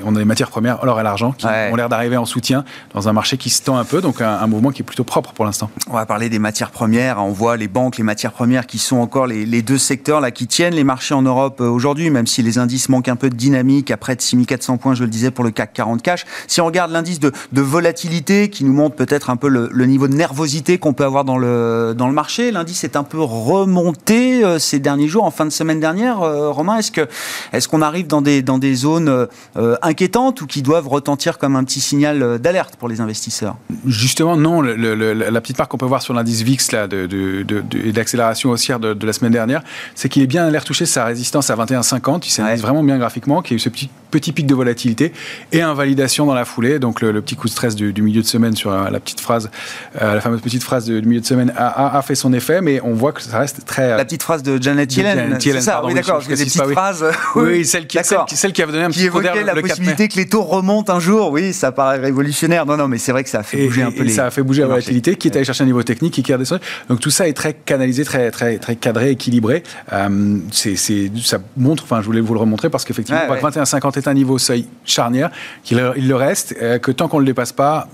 on, 0.05 0.17
a 0.17 0.19
les 0.19 0.25
matières 0.25 0.49
premières, 0.49 0.85
l'or 0.85 0.99
et 0.99 1.03
l'argent, 1.03 1.33
qui 1.33 1.47
ont 1.47 1.77
l'air 1.77 1.89
d'arriver 1.89 2.17
en 2.17 2.25
soutien 2.25 2.65
dans 2.95 3.09
un 3.09 3.13
marché 3.13 3.37
qui 3.37 3.51
se 3.51 3.63
tend 3.63 3.77
un 3.77 3.85
peu, 3.85 4.01
donc 4.01 4.21
un, 4.23 4.47
mouvement 4.47 4.71
qui 4.71 4.81
est 4.83 4.85
plutôt 4.85 5.05
propre 5.05 5.33
pour 5.33 5.45
l'instant. 5.45 5.71
On 5.89 5.95
va 5.95 6.07
parler 6.07 6.29
des 6.29 6.39
matières 6.39 6.71
premières. 6.71 7.23
On 7.23 7.31
voit 7.31 7.57
les 7.57 7.69
banques, 7.69 7.99
les 7.99 8.05
matières 8.05 8.33
premières 8.33 8.67
qui 8.67 8.79
sont 8.79 8.97
encore 8.97 9.27
les, 9.27 9.45
les 9.45 9.63
deux 9.63 9.79
secteurs 9.79 10.21
là 10.21 10.31
qui 10.31 10.47
tiennent 10.47 10.75
les 10.75 10.85
marchés 10.85 11.15
en 11.15 11.23
Europe 11.23 11.61
euh, 11.61 11.69
aujourd'hui, 11.69 12.11
même 12.11 12.27
si 12.27 12.43
les 12.43 12.59
indices 12.59 12.89
manquent 12.89 13.09
un 13.09 13.17
peu 13.17 13.29
de 13.29 13.37
dynamique, 13.37 13.91
après 13.91 14.17
de 14.17 14.23
6400 14.23 14.79
points, 14.79 14.95
je 14.95 15.05
le 15.05 15.11
disais, 15.11 15.31
pour 15.31 15.45
le 15.45 15.51
CAC 15.51 15.73
40 15.75 16.03
cash. 16.03 16.25
Si 16.47 16.61
on 16.61 16.67
regarde 16.67 16.91
l'indice 16.91 17.21
de, 17.21 17.33
de, 17.53 17.61
volatilité 17.61 18.49
qui 18.49 18.65
nous 18.65 18.73
montre 18.73 18.97
peut-être 18.97 19.31
un 19.31 19.37
peu 19.37 19.49
le, 19.49 19.69
le, 19.73 19.87
niveau 19.87 20.09
de 20.09 20.15
nervosité 20.15 20.79
qu'on 20.79 20.95
peut 20.95 21.05
avoir 21.05 21.25
dans 21.25 21.39
le, 21.39 21.95
dans 21.97 22.07
le 22.07 22.15
marché, 22.15 22.51
l'indice 22.51 22.85
est 22.85 22.97
un 22.97 23.05
peu 23.05 23.21
remonté 23.21 24.45
euh, 24.45 24.59
ces 24.59 24.79
derniers 24.79 25.09
jours, 25.09 25.25
en 25.25 25.31
fin 25.31 25.45
de 25.45 25.51
semaine 25.51 25.81
dernière. 25.81 26.21
Romain, 26.21 26.79
est-ce 26.79 27.69
qu'on 27.69 27.83
arrive 27.83 28.07
dans 28.07 28.23
des, 28.23 28.43
dans 28.43 28.59
des 28.59 28.70
zones 28.75 29.29
euh, 29.57 29.77
inquiétantes 29.83 30.41
ou 30.41 30.47
qui 30.47 30.63
doivent 30.63 30.89
retentir 30.89 31.39
comme 31.39 31.57
un 31.57 31.65
petit 31.65 31.81
signal 31.81 32.23
euh, 32.23 32.39
d'alerte 32.39 32.77
pour 32.77 32.89
les 32.89 33.01
investisseurs? 33.01 33.57
Justement, 33.87 34.37
non. 34.37 34.63
la 34.63 35.41
petite 35.41 35.59
marque 35.59 35.71
qu'on 35.71 35.79
peut 35.79 35.87
voir 35.87 36.03
sur 36.03 36.15
l'indice 36.15 36.43
VIX 36.43 36.73
là, 36.73 36.87
de, 36.87 37.07
de, 37.07 37.91
d'accélération 37.91 38.51
haussière 38.51 38.81
de, 38.81 39.07
la 39.07 39.13
semaine 39.13 39.33
dernière, 39.33 39.63
c'est 39.95 40.09
qu'il 40.09 40.23
est 40.23 40.27
bien 40.27 40.49
l'air 40.51 40.65
touché 40.65 40.87
sa 40.87 41.05
résistance 41.05 41.51
à 41.51 41.57
21,50. 41.57 42.27
Il 42.27 42.31
s'est 42.31 42.57
vraiment 42.57 42.83
bien 42.83 42.99
graphiquement, 42.99 43.43
qu'il 43.43 43.53
y 43.53 43.55
a 43.55 43.57
eu 43.57 43.61
ce 43.61 43.69
petit, 43.69 43.91
petit 44.11 44.33
pic 44.33 44.47
de 44.47 44.55
volatilité 44.55 45.13
et 45.53 45.63
invalidation 45.63 46.27
dans 46.27 46.35
la 46.35 46.45
foulée. 46.45 46.79
Donc 46.79 47.01
le, 47.01 47.21
petit 47.21 47.37
coup 47.37 47.47
de 47.47 47.53
stress 47.53 47.75
du, 47.75 47.93
milieu 48.03 48.23
de 48.23 48.27
semaine 48.27 48.57
sur 48.57 48.71
la 48.71 49.01
petite 49.01 49.21
phrase, 49.21 49.51
la 49.95 50.21
fameuse 50.21 50.41
petite 50.41 50.63
phrase 50.63 50.87
du 50.87 51.03
milieu 51.03 51.21
de 51.21 51.27
semaine 51.27 51.53
a, 51.57 52.01
fait 52.03 52.15
son 52.15 52.33
effet, 52.33 52.61
mais 52.61 52.81
on 52.83 52.95
voit 52.95 53.13
que 53.13 53.23
ça 53.23 53.39
reste 53.39 53.65
très. 53.67 53.97
La 53.97 54.05
petite 54.05 54.23
phrase 54.23 54.43
de 54.43 54.61
Janet 54.61 54.95
Yellen. 54.97 55.39
C'est 55.41 55.61
ça, 55.61 55.83
oui, 55.85 55.95
d'accord. 55.95 56.23
Des 56.23 56.35
petites 56.35 56.63
phrases. 56.63 57.05
Oui, 57.37 57.65
celle, 57.65 57.87
qui, 57.87 57.99
celle, 58.03 58.19
celle 58.29 58.53
qui 58.53 58.63
avait 58.63 58.73
donné 58.73 58.85
un 58.85 58.91
qui 58.91 59.05
évoquait 59.05 59.45
la 59.45 59.55
possibilité 59.55 60.09
que 60.09 60.17
les 60.17 60.27
taux 60.27 60.43
remontent 60.43 60.93
un 60.93 61.01
jour. 61.01 61.31
Oui, 61.31 61.53
ça 61.53 61.73
paraît 61.73 61.99
révolutionnaire. 61.99 62.67
Non, 62.67 62.77
non, 62.77 62.89
mais 62.89 62.99
c'est 62.99 63.13
vrai 63.13 63.25
que 63.25 63.31
ça 63.31 63.41
a 63.41 63.43
fait 63.43 63.67
bouger 63.67 63.83
un 63.83 63.93
peu 63.93 64.03
les. 64.03 64.11
Ça 64.11 64.27
a 64.27 64.31
fait 64.31 64.43
bouger 64.43 64.63
la 64.63 64.69
volatilité, 64.69 65.17
qui 65.17 65.29
est 65.29 65.37
allé 65.37 65.45
chercher 65.45 65.63
un 65.65 65.67
niveau 65.67 65.83
technique 65.83 66.19
et 66.19 66.23
qui 66.23 66.33
a 66.33 66.37
redescendu. 66.37 66.63
Donc 66.89 67.01
tout 67.01 67.11
ça 67.11 67.29
est 67.29 67.33
très 67.33 67.55
canalisé, 67.55 68.05
très, 68.05 68.31
très, 68.31 68.59
très 68.59 68.77
cadré, 68.77 69.11
équilibré. 69.11 69.63
Euh, 69.93 70.39
c'est, 70.51 70.77
ça 70.77 71.39
montre, 71.57 71.85
enfin, 71.85 72.01
je 72.01 72.07
voulais 72.07 72.21
vous 72.21 72.35
le 72.35 72.41
remontrer 72.41 72.71
parce 72.71 72.85
qu'effectivement, 72.85 73.21
ouais, 73.29 73.41
21,50 73.41 73.99
est 74.01 74.09
un 74.09 74.15
niveau 74.15 74.39
seuil 74.39 74.67
charnière, 74.85 75.31
qu'il 75.63 75.83
il 75.97 76.09
le 76.09 76.17
reste, 76.17 76.55
euh, 76.61 76.79
que 76.79 76.91
tant 76.91 77.09
qu'on 77.09 77.19
ne 77.19 77.23
le 77.23 77.27
dépasse 77.27 77.53
pas, 77.53 77.89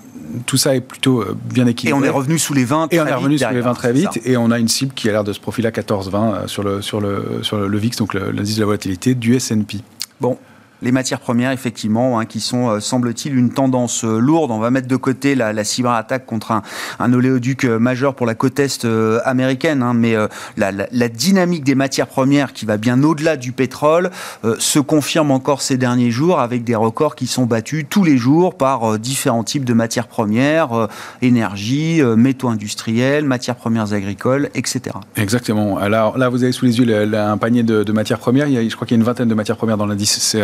tout 0.47 0.57
ça 0.57 0.75
est 0.75 0.81
plutôt 0.81 1.21
euh, 1.21 1.37
bien 1.53 1.67
équilibré. 1.67 1.99
Et 1.99 2.03
on 2.03 2.05
est 2.05 2.11
revenu 2.11 2.39
sous 2.39 2.55
les 2.55 2.65
20 2.65 2.89
Et 2.91 3.01
on 3.01 3.07
est 3.07 3.15
revenu 3.15 3.39
sous 3.39 3.53
les 3.53 3.61
20 3.61 3.75
très 3.75 3.93
vite. 3.93 4.21
Et 4.25 4.37
on 4.37 4.51
a 4.51 4.59
une 4.59 4.69
cible 4.69 4.93
qui 4.95 5.09
a 5.09 5.13
l'air 5.13 5.25
de 5.25 5.33
se 5.33 5.41
profiler 5.41 5.69
à 5.69 5.71
14-20 5.71 6.47
sur 6.49 6.63
le, 6.63 6.83
sur 6.83 7.01
le, 7.01 7.41
sur 7.43 7.59
le 7.59 7.79
VIX, 7.79 7.97
donc 7.99 8.15
l'indice 8.15 8.57
de 8.57 8.61
la 8.61 8.67
volatilité 8.67 9.15
du 9.15 9.35
S&P. 9.35 9.79
Bon, 10.21 10.39
Les 10.83 10.93
matières 10.93 11.21
premières, 11.21 11.53
effectivement, 11.53 12.19
hein, 12.19 12.27
qui 12.27 12.41
sont, 12.41 12.69
euh, 12.69 12.81
semble-t-il, 12.81 13.35
une 13.35 13.51
tendance 13.51 14.05
euh, 14.05 14.19
lourde. 14.19 14.51
On 14.51 14.59
va 14.59 14.71
mettre 14.71 14.89
de 14.89 14.97
côté 14.97 15.35
la, 15.35 15.65
cyberattaque 15.65 16.27
contre 16.27 16.53
un, 16.53 16.63
un, 16.99 17.13
oléoduc 17.15 17.65
euh, 17.65 17.79
majeur 17.79 18.15
pour 18.15 18.27
la 18.27 18.35
côte 18.35 18.59
est 18.59 18.87
américaine, 19.25 19.83
hein, 19.83 19.95
mais 19.95 20.15
la, 20.57 21.09
dynamique 21.09 21.65
des 21.65 21.75
matières 21.75 22.07
premières, 22.07 22.53
qui 22.53 22.67
va 22.67 22.77
bien 22.77 23.03
au-delà 23.03 23.37
du 23.37 23.53
pétrole, 23.53 24.11
se 24.59 24.79
confirme 24.79 25.31
encore 25.31 25.63
ces 25.63 25.77
derniers 25.77 26.11
jours 26.11 26.41
avec 26.41 26.65
des 26.65 26.75
records 26.75 27.17
qui 27.17 27.27
sont 27.27 27.45
battus 27.45 27.85
tous 27.89 28.05
les 28.05 28.17
jours 28.17 28.57
par 28.57 28.99
différents 28.99 29.45
types 29.45 29.65
de 29.65 29.75
matières 29.75 30.09
premières, 30.09 30.89
énergie, 31.23 32.03
métaux 32.17 32.49
industriels, 32.49 33.25
matières 33.25 33.57
premières 33.57 33.93
agricoles, 33.93 34.51
etc. 34.55 34.97
Exactement. 35.17 35.79
Alors 35.79 36.19
là, 36.19 36.29
vous 36.29 36.43
avez 36.43 36.53
sous 36.53 36.65
les 36.65 36.79
yeux 36.79 37.15
un 37.15 37.39
panier 37.39 37.63
de, 37.63 37.93
matières 37.93 38.19
premières. 38.19 38.49
Je 38.49 38.75
crois 38.75 38.87
qu'il 38.87 38.97
y 38.97 38.99
a 38.99 39.01
une 39.01 39.07
vingtaine 39.07 39.29
de 39.29 39.35
matières 39.35 39.57
premières 39.57 39.77
dans 39.77 39.87
l'indice 39.87 40.37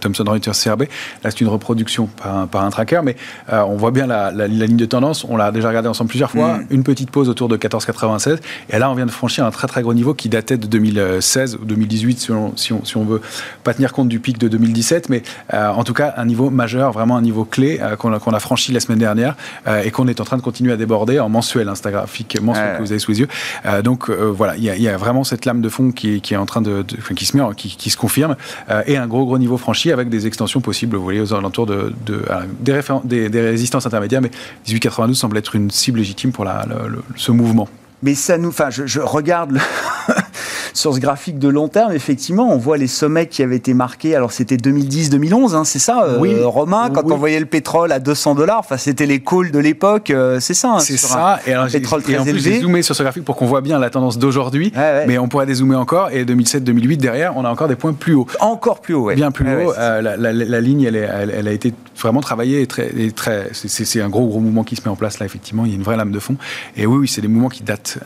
Thomson 0.00 0.24
Reuters 0.26 0.54
CRB. 0.54 0.82
Là, 1.22 1.30
c'est 1.30 1.40
une 1.40 1.48
reproduction 1.48 2.08
par 2.50 2.64
un, 2.64 2.70
tracker, 2.70 3.00
mais 3.02 3.16
euh, 3.52 3.62
on 3.62 3.76
voit 3.76 3.90
bien 3.90 4.06
la, 4.06 4.30
ligne 4.46 4.76
de 4.76 4.86
tendance. 4.86 5.24
On 5.28 5.36
l'a 5.36 5.50
déjà 5.52 5.68
regardé 5.68 5.88
ensemble 5.88 6.08
plusieurs 6.08 6.30
fois. 6.30 6.58
Mm. 6.58 6.66
Une 6.70 6.82
petite 6.82 7.10
pause 7.10 7.28
autour 7.28 7.48
de 7.48 7.56
14,96. 7.56 8.38
Et 8.70 8.78
là, 8.78 8.90
on 8.90 8.94
vient 8.94 9.06
de 9.06 9.10
franchir 9.10 9.44
un 9.44 9.50
très 9.50 9.66
très 9.66 9.82
gros 9.82 9.94
niveau 9.94 10.14
qui 10.14 10.28
datait 10.28 10.56
de 10.56 10.66
2016 10.66 11.58
ou 11.60 11.64
2018, 11.64 12.20
si 12.20 12.30
on, 12.32 12.56
si 12.56 12.72
on, 12.72 12.84
si 12.84 12.96
on 12.96 13.04
veut 13.04 13.20
pas 13.64 13.74
tenir 13.74 13.92
compte 13.92 14.08
du 14.08 14.20
pic 14.20 14.38
de 14.38 14.48
2017. 14.48 15.08
Mais 15.08 15.22
euh, 15.54 15.68
en 15.68 15.84
tout 15.84 15.94
cas, 15.94 16.14
un 16.16 16.26
niveau 16.26 16.50
majeur, 16.50 16.92
vraiment 16.92 17.16
un 17.16 17.22
niveau 17.22 17.44
clé 17.44 17.80
qu'on 17.98 18.12
a, 18.12 18.16
a, 18.16 18.40
franchi 18.40 18.72
la 18.72 18.80
semaine 18.80 18.98
dernière 18.98 19.36
et 19.84 19.90
qu'on 19.90 20.08
est 20.08 20.20
en 20.20 20.24
train 20.24 20.36
de 20.36 20.42
continuer 20.42 20.72
à 20.72 20.76
déborder 20.76 21.20
en 21.20 21.28
mensuel, 21.28 21.68
hein, 21.68 21.74
graphique 21.84 22.40
mensuel 22.40 22.76
que 22.76 22.82
vous 22.82 22.92
avez 22.92 22.98
sous 22.98 23.10
les 23.10 23.20
yeux. 23.20 23.28
donc 23.82 24.10
voilà, 24.10 24.56
il 24.56 24.64
y, 24.64 24.88
a 24.88 24.96
vraiment 24.96 25.24
cette 25.24 25.44
lame 25.44 25.60
de 25.60 25.68
fond 25.68 25.90
qui, 25.90 26.20
qui 26.20 26.34
est 26.34 26.36
en 26.36 26.46
train 26.46 26.62
de, 26.62 26.84
qui 27.14 27.26
se 27.26 27.36
met, 27.36 27.42
qui, 27.56 27.76
qui 27.76 27.90
se 27.90 27.96
confirme 27.96 28.36
et 28.86 28.96
un 28.96 29.06
gros 29.06 29.24
gros 29.24 29.38
niveau 29.38 29.56
franchi 29.60 29.92
avec 29.92 30.08
des 30.08 30.26
extensions 30.26 30.60
possibles, 30.60 30.96
vous 30.96 31.04
voyez, 31.04 31.20
aux 31.20 31.32
alentours 31.32 31.66
de, 31.66 31.92
des, 32.04 33.28
des, 33.28 33.40
résistances 33.40 33.86
intermédiaires, 33.86 34.20
mais 34.20 34.30
1892 34.66 35.16
semble 35.16 35.38
être 35.38 35.54
une 35.54 35.70
cible 35.70 35.98
légitime 35.98 36.32
pour 36.32 36.46
ce 37.16 37.30
mouvement. 37.30 37.68
Mais 38.02 38.14
ça 38.14 38.38
nous, 38.38 38.48
enfin, 38.48 38.70
je, 38.70 39.00
regarde 39.00 39.58
sur 40.80 40.94
ce 40.94 41.00
graphique 41.00 41.38
de 41.38 41.48
long 41.48 41.68
terme, 41.68 41.92
effectivement, 41.92 42.52
on 42.52 42.56
voit 42.56 42.76
les 42.76 42.86
sommets 42.86 43.26
qui 43.26 43.42
avaient 43.42 43.56
été 43.56 43.74
marqués. 43.74 44.16
Alors, 44.16 44.32
c'était 44.32 44.56
2010-2011, 44.56 45.54
hein, 45.54 45.64
c'est 45.64 45.78
ça, 45.78 46.04
euh, 46.04 46.18
oui. 46.18 46.34
Romain, 46.42 46.90
quand 46.90 47.10
on 47.10 47.16
voyait 47.16 47.38
le 47.38 47.46
pétrole 47.46 47.92
à 47.92 48.00
200 48.00 48.34
dollars. 48.34 48.60
Enfin, 48.60 48.76
c'était 48.76 49.06
les 49.06 49.20
calls 49.20 49.50
de 49.50 49.58
l'époque, 49.58 50.10
euh, 50.10 50.40
c'est 50.40 50.54
ça. 50.54 50.72
Hein, 50.72 50.78
c'est 50.80 50.96
ça. 50.96 51.38
et 51.46 51.52
alors, 51.52 51.68
pétrole 51.68 52.02
très 52.02 52.14
et 52.14 52.18
en 52.18 52.24
plus, 52.24 52.38
j'ai 52.38 52.60
zoomé 52.60 52.82
sur 52.82 52.96
ce 52.96 53.02
graphique 53.02 53.24
pour 53.24 53.36
qu'on 53.36 53.46
voit 53.46 53.60
bien 53.60 53.78
la 53.78 53.90
tendance 53.90 54.18
d'aujourd'hui. 54.18 54.72
Mais 55.06 55.18
on 55.18 55.28
pourrait 55.28 55.46
dézoomer 55.46 55.76
encore. 55.76 56.10
Et 56.10 56.24
2007-2008, 56.24 56.96
derrière, 56.96 57.36
on 57.36 57.44
a 57.44 57.50
encore 57.50 57.68
des 57.68 57.76
points 57.76 57.92
plus 57.92 58.14
hauts. 58.14 58.26
Encore 58.40 58.80
plus 58.80 58.94
haut, 58.94 59.10
Bien 59.14 59.30
plus 59.30 59.46
haut. 59.46 59.72
Euh, 59.78 60.00
la, 60.00 60.16
la, 60.16 60.32
la, 60.32 60.60
ligne, 60.60 60.82
elle, 60.82 60.96
est, 60.96 61.08
elle, 61.12 61.30
elle, 61.36 61.48
a 61.48 61.52
été 61.52 61.74
vraiment 62.00 62.20
travaillée. 62.20 62.62
Et 62.62 62.66
très, 62.66 62.90
et 62.96 63.12
très, 63.12 63.50
c'est 63.52 64.00
un 64.00 64.08
gros, 64.08 64.26
gros 64.26 64.40
mouvement 64.40 64.64
qui 64.64 64.76
se 64.76 64.82
met 64.82 64.88
en 64.88 64.96
place 64.96 65.18
là, 65.18 65.26
effectivement. 65.26 65.64
Il 65.66 65.70
y 65.70 65.74
a 65.74 65.76
une 65.76 65.82
vraie 65.82 65.96
lame 65.96 66.12
de 66.12 66.18
fond. 66.18 66.36
Et 66.76 66.86
oui, 66.86 66.98
oui, 66.98 67.08
c'est 67.08 67.20
des 67.20 67.28
mouvements 67.28 67.48
qui 67.48 67.62
datent 67.62 67.98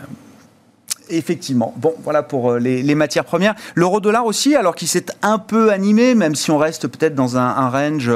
Effectivement. 1.11 1.75
Bon, 1.77 1.95
voilà 2.03 2.23
pour 2.23 2.53
euh, 2.53 2.59
les, 2.59 2.95
matières 2.95 3.25
premières. 3.25 3.55
L'euro-dollar 3.75 4.25
aussi, 4.25 4.55
alors 4.55 4.75
qu'il 4.75 4.89
s'est 4.89 5.07
un 5.23 5.39
peu 5.39 5.71
animé, 5.71 6.15
même 6.15 6.35
si 6.35 6.51
on 6.51 6.57
reste 6.57 6.89
peut-être 6.89 7.15
dans 7.15 7.37
un, 7.37 7.69
range 7.69 8.11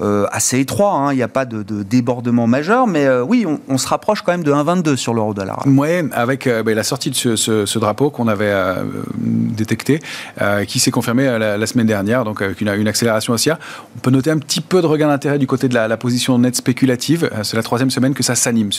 euh, 0.00 0.26
assez 0.32 0.58
étroit. 0.58 0.92
Hein. 0.92 1.12
Il 1.12 1.16
n'y 1.16 1.22
a 1.22 1.28
pas 1.28 1.44
de, 1.44 1.62
débordement 1.82 2.46
majeur, 2.46 2.86
mais 2.86 3.06
euh, 3.06 3.22
oui, 3.22 3.46
on, 3.68 3.78
se 3.78 3.86
rapproche 3.86 4.22
quand 4.22 4.32
même 4.32 4.42
de 4.42 4.52
1,22 4.52 4.96
sur 4.96 5.14
l'euro-dollar. 5.14 5.62
Oui, 5.66 5.88
avec 6.12 6.48
bah, 6.48 6.74
la 6.74 6.82
sortie 6.82 7.10
de 7.10 7.36
ce, 7.36 7.78
drapeau 7.78 8.10
qu'on 8.10 8.28
avait 8.28 8.52
détecté, 9.18 10.00
qui 10.66 10.78
s'est 10.80 10.90
confirmé 10.90 11.24
la, 11.38 11.66
semaine 11.66 11.86
dernière, 11.86 12.24
donc 12.24 12.42
avec 12.42 12.60
une, 12.60 12.68
accélération 12.88 13.32
haussière. 13.32 13.58
On 13.96 14.00
peut 14.00 14.10
noter 14.10 14.30
un 14.30 14.38
petit 14.38 14.60
peu 14.60 14.82
de 14.82 14.86
regain 14.86 15.08
d'intérêt 15.08 15.38
du 15.38 15.46
côté 15.46 15.68
de 15.68 15.74
la, 15.74 15.96
position 15.96 16.38
nette 16.38 16.56
spéculative. 16.56 17.30
C'est 17.42 17.56
la 17.56 17.62
troisième 17.62 17.90
semaine 17.90 18.14
que 18.14 18.22
ça 18.22 18.34
s'anime. 18.34 18.70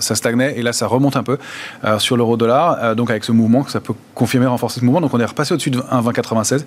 Ça 0.00 0.14
stagnait 0.14 0.58
et 0.58 0.62
là, 0.62 0.72
ça 0.72 0.86
remonte 0.86 1.16
un 1.16 1.22
peu 1.22 1.38
sur 1.98 2.16
l'euro-dollar. 2.16 2.94
donc 2.96 3.11
avec 3.12 3.24
ce 3.24 3.32
mouvement, 3.32 3.62
que 3.62 3.70
ça 3.70 3.80
peut 3.80 3.94
confirmer, 4.14 4.46
renforcer 4.46 4.80
ce 4.80 4.84
mouvement. 4.84 5.00
Donc 5.00 5.14
on 5.14 5.20
est 5.20 5.24
repassé 5.24 5.54
au-dessus 5.54 5.70
de 5.70 5.80
1,2096. 5.80 6.64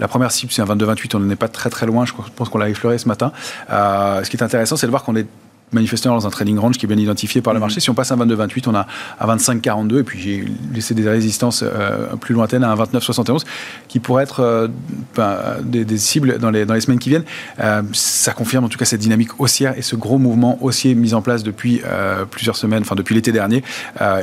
La 0.00 0.08
première 0.08 0.30
cible, 0.30 0.52
c'est 0.52 0.62
un 0.62 0.66
22,28. 0.66 1.16
On 1.16 1.20
n'en 1.20 1.30
est 1.30 1.36
pas 1.36 1.48
très 1.48 1.70
très 1.70 1.86
loin. 1.86 2.04
Je 2.04 2.12
pense 2.36 2.48
qu'on 2.48 2.58
l'a 2.58 2.68
effleuré 2.68 2.98
ce 2.98 3.08
matin. 3.08 3.32
Euh, 3.70 4.22
ce 4.24 4.30
qui 4.30 4.36
est 4.36 4.42
intéressant, 4.42 4.76
c'est 4.76 4.86
de 4.86 4.90
voir 4.90 5.04
qu'on 5.04 5.16
est 5.16 5.26
manifestement 5.72 6.14
dans 6.14 6.26
un 6.26 6.30
trading 6.30 6.58
range 6.58 6.78
qui 6.78 6.86
est 6.86 6.88
bien 6.88 6.98
identifié 6.98 7.40
par 7.40 7.52
le 7.52 7.58
mhm. 7.58 7.66
marché. 7.66 7.80
Si 7.80 7.90
on 7.90 7.94
passe 7.94 8.12
à 8.12 8.16
22,28, 8.16 8.68
on 8.68 8.74
a 8.74 8.86
à 9.18 9.36
25,42 9.36 10.00
et 10.00 10.02
puis 10.02 10.20
j'ai 10.20 10.44
laissé 10.72 10.94
des 10.94 11.08
résistances 11.08 11.62
euh, 11.62 12.16
plus 12.16 12.34
lointaines 12.34 12.64
à 12.64 12.74
29,71 12.74 13.44
qui 13.88 14.00
pourraient 14.00 14.22
être 14.22 14.40
euh, 14.40 14.68
ben, 15.16 15.36
des, 15.62 15.98
cibles 15.98 16.38
dans 16.38 16.50
les, 16.50 16.64
dans 16.64 16.74
les 16.74 16.80
semaines 16.80 16.98
qui 16.98 17.10
viennent. 17.10 17.24
Euh, 17.60 17.82
ça 17.92 18.32
confirme 18.32 18.64
en 18.64 18.68
tout 18.68 18.78
cas 18.78 18.84
cette 18.84 19.00
dynamique 19.00 19.40
haussière 19.40 19.76
et 19.76 19.82
ce 19.82 19.96
gros 19.96 20.18
mouvement 20.18 20.58
haussier 20.62 20.94
mis 20.94 21.14
en 21.14 21.22
place 21.22 21.42
depuis 21.42 21.82
plusieurs 22.30 22.56
semaines, 22.56 22.82
enfin 22.82 22.94
depuis 22.94 23.14
l'été 23.14 23.32
dernier 23.32 23.62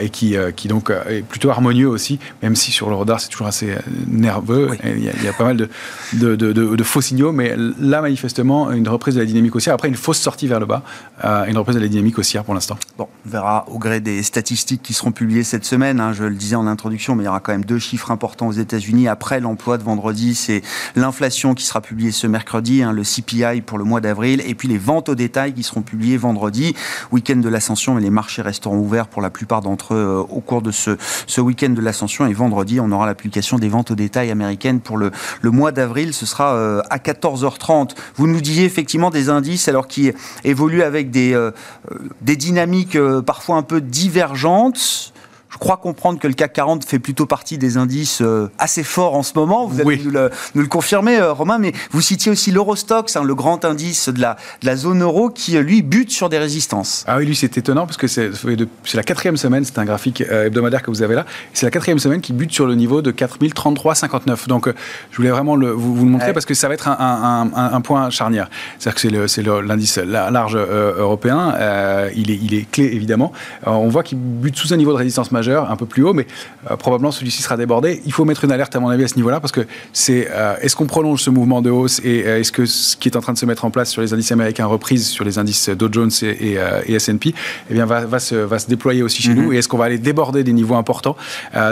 et 0.02 0.10
qui, 0.10 0.36
qui 0.56 0.68
donc 0.68 0.92
est 1.10 1.22
plutôt 1.24 1.50
harmonieux 1.50 1.88
aussi, 1.88 2.20
même 2.42 2.56
si 2.56 2.72
sur 2.72 2.90
le 2.90 2.96
radar 2.96 3.20
c'est 3.20 3.30
toujours 3.30 3.48
assez 3.48 3.75
nerveux. 4.08 4.70
Il, 4.84 5.04
y 5.04 5.28
a, 5.28 5.34
pas 5.34 5.44
mal 5.44 5.58
de, 5.58 5.70
de, 6.14 6.36
de, 6.36 6.54
de, 6.54 6.84
faux 6.84 7.02
signaux, 7.02 7.32
mais 7.32 7.56
là 7.80 8.02
manifestement 8.02 8.72
une 8.72 8.88
reprise 8.88 9.16
de 9.16 9.20
la 9.20 9.25
dynamique 9.25 9.56
haussière. 9.56 9.74
Après 9.74 9.88
une 9.88 9.96
fausse 9.96 10.20
sortie 10.20 10.48
vers 10.48 10.60
le 10.60 10.66
bas 10.66 10.84
une 11.48 11.58
reprise 11.58 11.75
de 11.75 11.82
la 11.82 11.88
dynamique 11.88 12.18
haussière 12.18 12.44
pour 12.44 12.54
l'instant. 12.54 12.77
Bon, 12.98 13.08
on 13.25 13.30
verra 13.30 13.65
au 13.70 13.77
gré 13.77 14.00
des 14.00 14.24
statistiques 14.24 14.82
qui 14.82 14.94
seront 14.94 15.12
publiées 15.12 15.44
cette 15.44 15.65
semaine. 15.65 16.00
Hein, 16.00 16.13
je 16.13 16.24
le 16.24 16.36
disais 16.36 16.56
en 16.56 16.68
introduction, 16.68 17.15
mais 17.15 17.24
il 17.24 17.25
y 17.25 17.30
aura 17.30 17.39
quand 17.39 17.51
même 17.51 17.65
deux 17.65 17.80
chiffres 17.80 18.12
importants 18.12 18.48
aux 18.48 18.54
États-Unis 18.54 19.08
après 19.08 19.39
l'emploi 19.39 19.77
de 19.77 19.84
vendredi. 19.84 20.36
C'est 20.36 20.62
l'inflation 20.96 21.54
qui 21.54 21.65
sera 21.65 21.82
publiée 21.82 22.12
ce 22.12 22.27
mercredi, 22.27 22.84
hein, 22.84 22.92
le 22.92 23.04
CPI 23.04 23.62
pour 23.62 23.77
le 23.77 23.84
mois 23.84 24.01
d'avril, 24.01 24.42
et 24.46 24.56
puis 24.56 24.68
les 24.68 24.77
ventes 24.77 25.10
au 25.10 25.15
détail 25.15 25.54
qui 25.54 25.63
seront 25.63 25.82
publiées 25.82 26.18
vendredi. 26.18 26.75
Week-end 27.12 27.38
de 27.38 27.50
l'ascension, 27.50 27.96
mais 27.96 28.01
les 28.01 28.10
marchés 28.10 28.42
resteront 28.42 28.77
ouverts 28.77 29.08
pour 29.08 29.22
la 29.22 29.30
plupart 29.30 29.62
d'entre 29.62 29.94
eux 29.94 29.98
euh, 29.98 30.20
au 30.20 30.42
cours 30.42 30.62
de 30.62 30.72
ce, 30.72 30.98
ce 31.27 31.42
week-end 31.42 31.70
de 31.70 31.82
l'ascension. 31.82 32.25
Et 32.27 32.34
vendredi, 32.34 32.80
on 32.80 32.92
aura 32.92 33.06
l'application 33.06 33.58
des 33.58 33.70
ventes 33.70 33.92
au 33.92 33.96
détail 33.96 34.32
américaines 34.32 34.80
pour 34.80 34.98
le, 34.98 35.12
le 35.42 35.51
mois 35.51 35.72
d'avril. 35.72 36.13
Ce 36.13 36.25
sera 36.25 36.56
euh, 36.56 36.82
à 36.89 36.98
14h30. 36.98 37.92
Vous 38.15 38.27
nous 38.27 38.42
disiez 38.42 38.65
effectivement 38.65 39.10
des 39.10 39.30
indices 39.30 39.68
alors 39.68 39.88
qui 39.88 40.12
évoluent 40.44 40.84
avec 40.84 41.12
des 41.12 41.25
euh, 41.34 41.51
des 42.22 42.36
dynamiques 42.36 42.96
euh, 42.96 43.22
parfois 43.22 43.58
un 43.58 43.63
peu 43.63 43.82
divergentes 43.82 45.13
je 45.56 45.60
crois 45.60 45.78
comprendre 45.78 46.20
que 46.20 46.28
le 46.28 46.34
CAC 46.34 46.52
40 46.52 46.84
fait 46.84 47.00
plutôt 47.00 47.26
partie 47.26 47.58
des 47.58 47.78
indices 47.78 48.20
euh, 48.22 48.52
assez 48.60 48.84
forts 48.84 49.16
en 49.16 49.24
ce 49.24 49.32
moment. 49.36 49.66
Vous 49.66 49.80
allez 49.80 50.02
nous, 50.04 50.12
le, 50.12 50.30
nous, 50.54 50.62
le, 50.62 50.68
confirmer, 50.68 51.18
euh, 51.18 51.32
Romain, 51.32 51.60
mais 51.60 51.72
vous 51.92 52.02
citiez 52.02 52.30
aussi 52.30 52.52
l'Eurostox, 52.52 53.16
hein, 53.16 53.24
le 53.24 53.36
grand 53.36 53.64
indice 53.64 54.10
de 54.10 54.20
la, 54.20 54.36
de 54.62 54.66
la 54.66 54.76
zone 54.76 55.02
euro, 55.02 55.30
qui 55.30 55.56
euh, 55.56 55.62
lui 55.62 55.82
bute 55.82 56.12
sur 56.12 56.28
des 56.28 56.40
résistances. 56.40 57.06
Ah 57.08 57.16
oui, 57.18 57.26
lui 57.26 57.38
c'est 57.38 57.58
étonnant 57.58 57.86
parce 57.86 57.96
que 57.96 58.08
c'est 58.08 58.32
la 58.96 59.04
quatrième 59.04 59.38
semaine, 59.38 59.64
c'est 59.64 59.80
un 59.80 59.86
graphique 59.86 60.20
hebdomadaire 60.30 60.84
que 60.84 60.92
vous 60.92 61.02
avez 61.02 61.16
là, 61.16 61.26
c'est 61.54 61.66
la 61.66 61.72
quatrième 61.72 62.00
semaine 62.00 62.20
qui 62.20 62.34
bute 62.34 62.52
sur 62.52 62.68
le 62.68 62.76
niveau 62.76 63.02
de 63.02 63.14
4033,59. 63.14 64.50
Donc 64.50 64.68
je 65.12 65.16
voulais 65.16 65.30
vraiment 65.30 65.56
le, 65.56 65.72
vous, 65.72 65.96
vous, 65.96 66.04
le 66.04 66.12
montrer 66.12 66.34
parce 66.34 66.46
que 66.46 66.54
ça 66.54 66.68
va 66.68 66.74
être 66.74 66.90
un, 66.90 66.98
un, 67.00 67.74
un, 67.74 67.82
point 67.82 68.10
charnière. 68.10 68.50
C'est-à-dire 68.78 69.02
que 69.02 69.28
c'est 69.28 69.42
l'indice 69.42 70.00
large 70.00 70.58
européen, 70.58 71.56
il, 72.14 72.30
est, 72.30 72.40
il 72.42 72.54
est 72.56 72.70
clé 72.70 72.90
évidemment. 72.92 73.32
on 73.66 73.88
voit 73.88 74.04
qu'il 74.04 74.18
bute 74.18 74.58
sous 74.58 74.74
un 74.74 74.78
niveau 74.78 74.92
de 74.92 74.98
résistance 74.98 75.32
majeur 75.32 75.45
un 75.54 75.75
peu 75.75 75.86
plus 75.86 76.04
haut, 76.04 76.14
mais 76.14 76.28
euh, 76.70 76.75
probablement 76.75 77.12
celui-ci 77.12 77.42
sera 77.42 77.58
débordé. 77.58 78.02
Il 78.06 78.14
faut 78.14 78.25
mettre 78.25 78.44
une 78.44 78.52
alerte, 78.52 78.75
à 78.75 78.80
mon 78.80 78.90
avis, 78.90 79.04
à 79.04 79.08
ce 79.08 79.16
niveau-là, 79.16 79.40
parce 79.40 79.52
que 79.52 79.66
c'est 79.94 80.28
euh, 80.32 80.56
est-ce 80.62 80.75
qu'on 80.75 80.86
prolonge 80.86 81.22
ce 81.22 81.30
mouvement 81.30 81.62
de 81.62 81.70
hausse 81.70 82.00
et 82.04 82.24
euh, 82.25 82.40
est-ce 82.40 82.52
que 82.52 82.66
ce 82.66 82.96
qui 82.98 83.10
est 83.10 83.16
en 83.16 83.22
train 83.22 83.34
de 83.34 83.38
se 83.38 83.46
mettre 83.46 83.66
en 83.66 83.72
place 83.72 83.90
sur 83.90 84.02
les 84.02 84.14
indices 84.14 84.32
américains, 84.32 84.66
reprise 84.66 85.08
sur 85.08 85.25
les 85.25 85.38
indices 85.38 85.70
Dow 85.70 85.90
Jones 85.92 86.12
et, 86.22 86.58
et, 86.88 86.96
S&P, 86.96 87.34
eh 87.70 87.74
bien, 87.74 87.86
va, 87.86 88.06
va, 88.06 88.20
se, 88.20 88.36
va 88.36 88.60
se 88.60 88.68
déployer 88.68 89.04
aussi 89.04 89.22
chez 89.22 89.34
mhm. 89.34 89.44
nous 89.44 89.54
et 89.54 89.58
est-ce 89.58 89.68
qu'on 89.68 89.78
va 89.78 89.86
aller 89.86 89.98
déborder 89.98 90.44
des 90.44 90.54
niveaux 90.54 90.75
importants? 90.75 91.16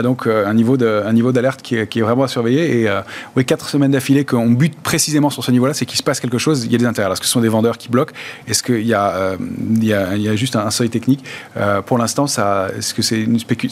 Donc, 0.02 0.26
un 0.26 0.54
niveau 0.54 0.76
de, 0.76 1.02
un 1.04 1.12
niveau 1.12 1.32
d'alerte 1.32 1.62
qui, 1.62 1.76
est, 1.76 1.86
qui 1.86 1.98
est 2.00 2.02
vraiment 2.02 2.24
à 2.24 2.28
surveiller. 2.28 2.82
Et 2.82 2.90
oui, 3.36 3.44
quatre 3.44 3.68
semaines 3.68 3.92
d'affilée 3.92 4.24
qu'on 4.24 4.50
bute 4.50 4.76
précisément 4.80 5.30
sur 5.30 5.44
ce 5.44 5.50
niveau-là, 5.50 5.74
c'est 5.74 5.86
qu'il 5.86 5.98
se 5.98 6.02
passe 6.02 6.20
quelque 6.20 6.38
chose. 6.38 6.64
Il 6.64 6.72
y 6.72 6.74
a 6.74 6.78
des 6.78 6.86
intérêts. 6.86 7.10
Est-ce 7.12 7.20
que 7.20 7.26
ce 7.26 7.32
sont 7.32 7.40
des 7.40 7.48
vendeurs 7.48 7.78
qui 7.78 7.88
bloquent? 7.88 8.14
Est-ce 8.46 8.62
qu'il 8.62 8.82
y, 8.82 8.88
y, 8.88 8.94
a, 8.94 9.36
y 9.80 9.92
a 10.28 10.36
juste 10.36 10.56
un, 10.56 10.70
seuil 10.70 10.90
technique? 10.90 11.24
Pour 11.86 11.98
l'instant, 11.98 12.26
ça, 12.26 12.68
est-ce 12.76 12.94
que 12.94 13.02
c'est 13.02 13.20
une 13.20 13.38
spéculation 13.38 13.63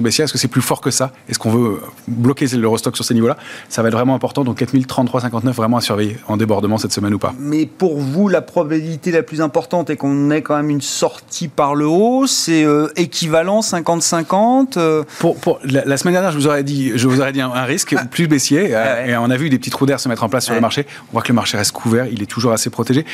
baissière 0.00 0.24
Est-ce 0.24 0.32
que 0.32 0.38
c'est 0.38 0.48
plus 0.48 0.62
fort 0.62 0.80
que 0.80 0.90
ça? 0.90 1.12
Est-ce 1.28 1.38
qu'on 1.38 1.50
veut 1.50 1.80
bloquer 2.08 2.46
l'Eurostock 2.46 2.96
sur 2.96 3.04
ces 3.04 3.14
niveaux-là 3.14 3.36
Ça 3.68 3.82
va 3.82 3.88
être 3.88 3.94
vraiment 3.94 4.14
important. 4.14 4.44
Donc 4.44 4.60
4033,59 4.60 5.50
vraiment 5.50 5.76
à 5.76 5.80
surveiller 5.80 6.16
en 6.28 6.36
débordement 6.36 6.78
cette 6.78 6.92
semaine 6.92 7.14
ou 7.14 7.18
pas. 7.18 7.34
Mais 7.38 7.66
pour 7.66 7.98
vous, 7.98 8.28
la 8.28 8.42
probabilité 8.42 9.10
la 9.10 9.22
plus 9.22 9.40
importante 9.40 9.90
est 9.90 9.96
qu'on 9.96 10.30
ait 10.30 10.42
quand 10.42 10.56
même 10.56 10.70
une 10.70 10.80
sortie 10.80 11.48
par 11.48 11.74
le 11.74 11.86
haut. 11.86 12.26
C'est 12.26 12.64
euh, 12.64 12.88
équivalent 12.96 13.60
50-50 13.60 14.74
euh 14.76 15.02
pour, 15.18 15.36
pour 15.36 15.60
la, 15.64 15.96
semaine 15.96 16.14
dernière, 16.14 16.32
je 16.32 16.38
vous 16.38 16.46
aurais 16.46 16.64
dit, 16.64 16.92
je 16.94 17.06
vous 17.08 17.20
aurais 17.20 17.32
dit 17.32 17.40
un, 17.40 17.64
risque 17.64 17.94
ah. 17.96 18.04
plus 18.04 18.28
baissier. 18.28 18.74
Euh, 18.74 19.04
ah 19.04 19.06
et 19.06 19.16
on 19.16 19.30
a 19.30 19.36
vu 19.36 19.50
des 19.50 19.58
petits 19.58 19.70
trous 19.70 19.86
d'air 19.86 20.00
se 20.00 20.08
mettre 20.08 20.24
en 20.24 20.28
place 20.28 20.44
sur 20.44 20.54
le 20.54 20.60
marché. 20.60 20.86
On 21.10 21.12
voit 21.12 21.22
que 21.22 21.28
le 21.28 21.34
marché 21.34 21.56
reste 21.56 21.72
couvert. 21.72 22.06
Il 22.10 22.22
est 22.22 22.26
toujours 22.26 22.52
assez 22.52 22.70
protégé. 22.70 23.04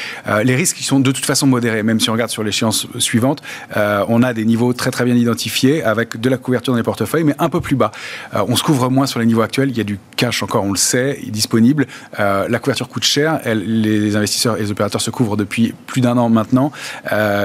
les 0.45 0.55
risques, 0.55 0.81
ils 0.81 0.85
sont 0.85 1.01
de 1.01 1.11
toute 1.11 1.25
façon 1.25 1.47
modérés. 1.47 1.83
Même 1.83 2.01
si 2.01 2.11
on 2.11 2.13
regarde 2.13 2.31
sur 2.31 2.43
l'échéance 2.43 2.87
suivante, 2.99 3.43
on 3.77 4.23
a 4.23 4.33
des 4.33 4.45
niveaux 4.45 4.73
très 4.73 4.91
très 4.91 5.05
bien 5.05 5.15
identifiés 5.15 5.83
avec 5.83 6.21
de 6.23 6.29
la 6.29 6.39
couverture 6.39 6.73
dans 6.73 6.79
les 6.79 6.83
portefeuilles, 6.83 7.25
mais 7.25 7.35
un 7.39 7.49
peu 7.49 7.61
plus 7.61 7.77
bas. 7.77 7.91
on 8.33 8.57
se 8.57 8.63
couvre 8.63 8.91
moins 8.91 9.07
sur 9.07 9.21
les 9.21 9.27
niveaux 9.27 9.43
actuels. 9.43 9.71
Il 9.71 9.77
y 9.77 9.81
a 9.81 9.85
du 9.85 9.99
cash 10.17 10.43
encore, 10.43 10.65
on 10.65 10.73
le 10.73 10.79
sait, 10.79 11.19
disponible. 11.29 11.87
la 12.19 12.59
couverture 12.59 12.89
coûte 12.89 13.05
cher. 13.05 13.41
les 13.45 14.17
investisseurs 14.17 14.57
et 14.57 14.61
les 14.61 14.71
opérateurs 14.71 15.01
se 15.01 15.11
couvrent 15.11 15.37
depuis 15.37 15.75
plus 15.87 16.01
d'un 16.01 16.17
an 16.17 16.29
maintenant. 16.29 16.73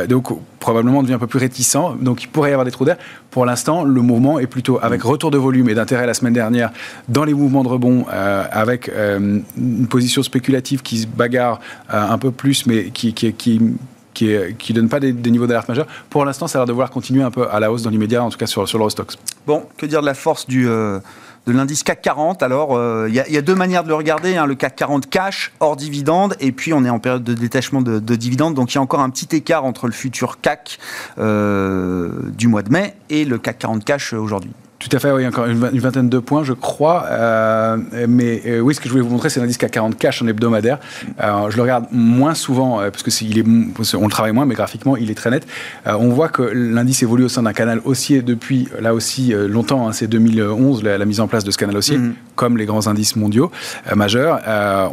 donc 0.08 0.30
probablement 0.60 1.00
on 1.00 1.04
devient 1.04 1.16
un 1.16 1.20
peu 1.20 1.28
plus 1.28 1.40
réticent. 1.40 1.78
Donc 2.00 2.24
il 2.24 2.28
pourrait 2.28 2.50
y 2.52 2.54
avoir 2.54 2.66
des 2.66 2.72
trous 2.72 2.86
d'air. 2.86 2.98
Pour 3.32 3.46
l'instant, 3.46 3.84
le 3.84 4.02
mouvement 4.02 4.40
est 4.40 4.48
plutôt 4.48 4.80
avec 4.82 5.02
retour 5.04 5.32
de 5.32 5.38
volume 5.38 5.70
et 5.70 5.76
d'intérêt 5.76 6.06
la 6.06 6.14
semaine 6.14 6.34
dernière 6.34 6.72
dans 7.10 7.24
les 7.24 7.34
mouvements 7.34 7.64
de 7.64 7.70
rebond, 7.70 8.06
avec 8.08 8.90
une 8.90 9.88
position 9.90 10.24
spéculative 10.24 10.82
qui 10.82 11.00
se 11.00 11.08
bagarre 11.08 11.60
un 11.90 12.18
peu 12.18 12.32
plus, 12.32 12.66
mais 12.66 12.90
qui, 12.90 13.14
qui, 13.14 13.34
qui 13.34 13.62
qui 14.18 14.74
ne 14.74 14.76
donne 14.76 14.90
pas 14.90 15.00
des, 15.00 15.14
niveaux 15.14 15.48
d'alerte 15.48 15.70
majeurs. 15.70 15.88
Pour 16.10 16.26
l'instant, 16.26 16.48
ça 16.48 16.58
a 16.58 16.62
l'air 16.62 16.66
de 16.66 16.72
vouloir 16.72 16.90
continuer 16.90 17.24
un 17.24 17.32
peu 17.32 17.50
à 17.50 17.60
la 17.60 17.72
hausse 17.72 17.84
dans 17.84 17.90
l'immédiat, 17.90 18.24
en 18.24 18.30
tout 18.30 18.38
cas 18.38 18.48
sur, 18.48 18.68
sur 18.68 18.78
l'Eurostox. 18.78 19.18
Bon, 19.46 19.64
que 19.78 19.86
dire 19.86 20.02
de 20.02 20.06
la 20.06 20.14
force 20.14 20.48
du, 20.48 20.68
euh, 20.68 21.00
de 21.46 21.52
l'indice 21.52 21.84
CAC 21.84 22.02
40 22.02 22.44
Alors, 22.44 22.76
euh, 22.76 23.08
il 23.10 23.16
y, 23.16 23.38
a 23.38 23.42
deux 23.42 23.56
manières 23.56 23.84
de 23.84 23.90
le 23.90 23.96
regarder. 23.96 24.36
Hein. 24.36 24.46
le 24.46 24.56
CAC 24.56 24.76
40 24.76 25.10
cash, 25.10 25.52
hors 25.60 25.76
dividende, 25.76 26.36
et 26.40 26.52
puis 26.52 26.74
on 26.74 26.84
est 26.84 26.90
en 26.90 27.00
période 27.00 27.24
de 27.24 27.34
détachement 27.34 27.82
de, 27.82 28.00
de 28.00 28.16
dividendes. 28.16 28.54
Donc, 28.54 28.74
il 28.74 28.76
y 28.76 28.78
a 28.80 28.82
encore 28.82 29.00
un 29.00 29.10
petit 29.10 29.36
écart 29.36 29.66
entre 29.66 29.88
le 29.88 29.94
futur 29.94 30.42
CAC 30.42 30.80
euh, 31.18 32.12
du 32.38 32.48
mois 32.48 32.64
de 32.64 32.72
mai 32.72 32.96
et 33.10 33.26
le 33.26 33.38
CAC 33.38 33.60
40 33.60 33.86
cash 33.86 34.14
aujourd'hui. 34.14 34.52
Tout 34.80 34.90
à 34.92 35.00
fait, 35.00 35.12
oui, 35.12 35.26
encore 35.26 35.48
une, 35.48 35.58
vingtaine 35.58 36.08
de 36.08 36.20
points, 36.20 36.44
je 36.44 36.54
crois. 36.54 37.06
Euh, 37.10 37.78
mais 38.08 38.44
euh, 38.46 38.60
oui, 38.60 38.76
ce 38.76 38.80
que 38.80 38.88
je 38.88 38.92
voulais 38.92 39.04
vous 39.04 39.10
montrer, 39.10 39.30
c'est 39.30 39.40
l'indice 39.40 39.58
CAC 39.58 39.72
40 39.72 39.98
cash 39.98 40.22
en 40.22 40.28
hebdomadaire. 40.28 40.78
je 41.20 41.56
le 41.56 41.62
regarde 41.62 41.86
moins 41.92 42.36
souvent, 42.36 42.80
euh, 42.80 42.92
parce 42.92 43.02
que 43.02 43.10
il 43.24 43.40
est, 43.40 43.96
on 43.96 44.04
le 44.06 44.12
travaille 44.12 44.34
moins, 44.34 44.46
mais 44.46 44.54
graphiquement, 44.54 44.96
il 44.96 45.10
est 45.10 45.16
très 45.16 45.32
net. 45.32 45.48
on 45.86 46.10
voit 46.10 46.30
que 46.30 46.44
l'indice 46.44 47.02
évolue 47.02 47.24
au 47.24 47.30
sein 47.30 47.44
d'un 47.44 47.54
canal 47.54 47.82
haussier 47.86 48.22
depuis, 48.22 48.68
là 48.80 48.94
aussi, 48.94 49.34
longtemps. 49.34 49.88
Hein, 49.88 49.94
c'est 49.94 50.08
2011, 50.08 50.84
la, 50.84 51.06
mise 51.06 51.22
en 51.22 51.28
place 51.28 51.44
de 51.44 51.52
ce 51.52 51.58
canal 51.58 51.76
haussier, 51.76 51.98
mhm. 51.98 52.14
Comme 52.38 52.58
les 52.58 52.66
grands 52.66 52.88
indices 52.88 53.16
mondiaux 53.18 53.52
majeurs. 53.96 54.40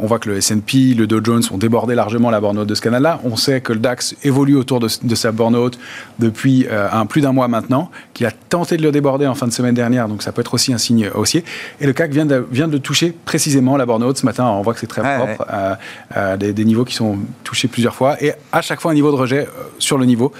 on 0.01 0.05
voit 0.07 0.19
que 0.19 0.29
le 0.29 0.37
S&P, 0.37 0.93
le 0.93 1.07
Dow 1.07 1.23
Jones 1.23 1.43
ont 1.51 1.57
débordé 1.57 1.95
largement 1.95 2.29
la 2.29 2.41
borne 2.41 2.59
haute 2.59 2.67
de 2.67 2.75
ce 2.75 2.81
canal-là. 2.81 3.21
On 3.23 3.37
sait 3.37 3.61
que 3.61 3.71
le 3.71 3.79
DAX 3.79 4.15
évolue 4.23 4.55
autour 4.55 4.79
de, 4.79 4.89
de 5.03 5.15
sa 5.15 5.31
borne 5.31 5.55
haute 5.55 5.79
depuis 6.19 6.67
un, 6.69 7.05
plus 7.05 7.21
d'un 7.21 7.31
mois 7.31 7.47
maintenant, 7.47 7.91
qu'il 8.13 8.25
a 8.25 8.31
tenté 8.31 8.77
de 8.77 8.81
le 8.81 8.91
déborder 8.91 9.27
en 9.27 9.35
fin 9.35 9.47
de 9.47 9.51
semaine 9.53 9.75
dernière, 9.75 10.07
donc 10.07 10.23
ça 10.23 10.31
peut 10.31 10.41
être 10.41 10.53
aussi 10.53 10.73
un 10.73 10.77
signe 10.77 11.09
haussier. 11.13 11.43
Et 11.79 11.85
le 11.85 11.93
CAC 11.93 12.11
vient 12.11 12.25
de, 12.25 12.45
vient 12.51 12.67
de 12.67 12.77
toucher 12.77 13.13
précisément 13.25 13.77
la 13.77 13.85
borne 13.85 14.03
haute 14.03 14.17
ce 14.17 14.25
matin. 14.25 14.45
On 14.45 14.61
voit 14.61 14.73
que 14.73 14.79
c'est 14.79 14.87
très 14.87 15.01
propre, 15.01 15.45
euh, 15.51 15.75
euh, 16.17 16.37
des, 16.37 16.65
niveaux 16.65 16.85
qui 16.85 16.95
sont 16.95 17.17
touchés 17.43 17.67
plusieurs 17.67 17.93
fois, 17.93 18.21
et 18.23 18.33
à 18.51 18.61
chaque 18.61 18.81
fois 18.81 18.91
un 18.91 18.95
niveau 18.95 19.11
de 19.11 19.15
rejet 19.15 19.41
euh, 19.41 19.63
sur 19.79 19.97
le 19.97 20.05
niveau. 20.05 20.31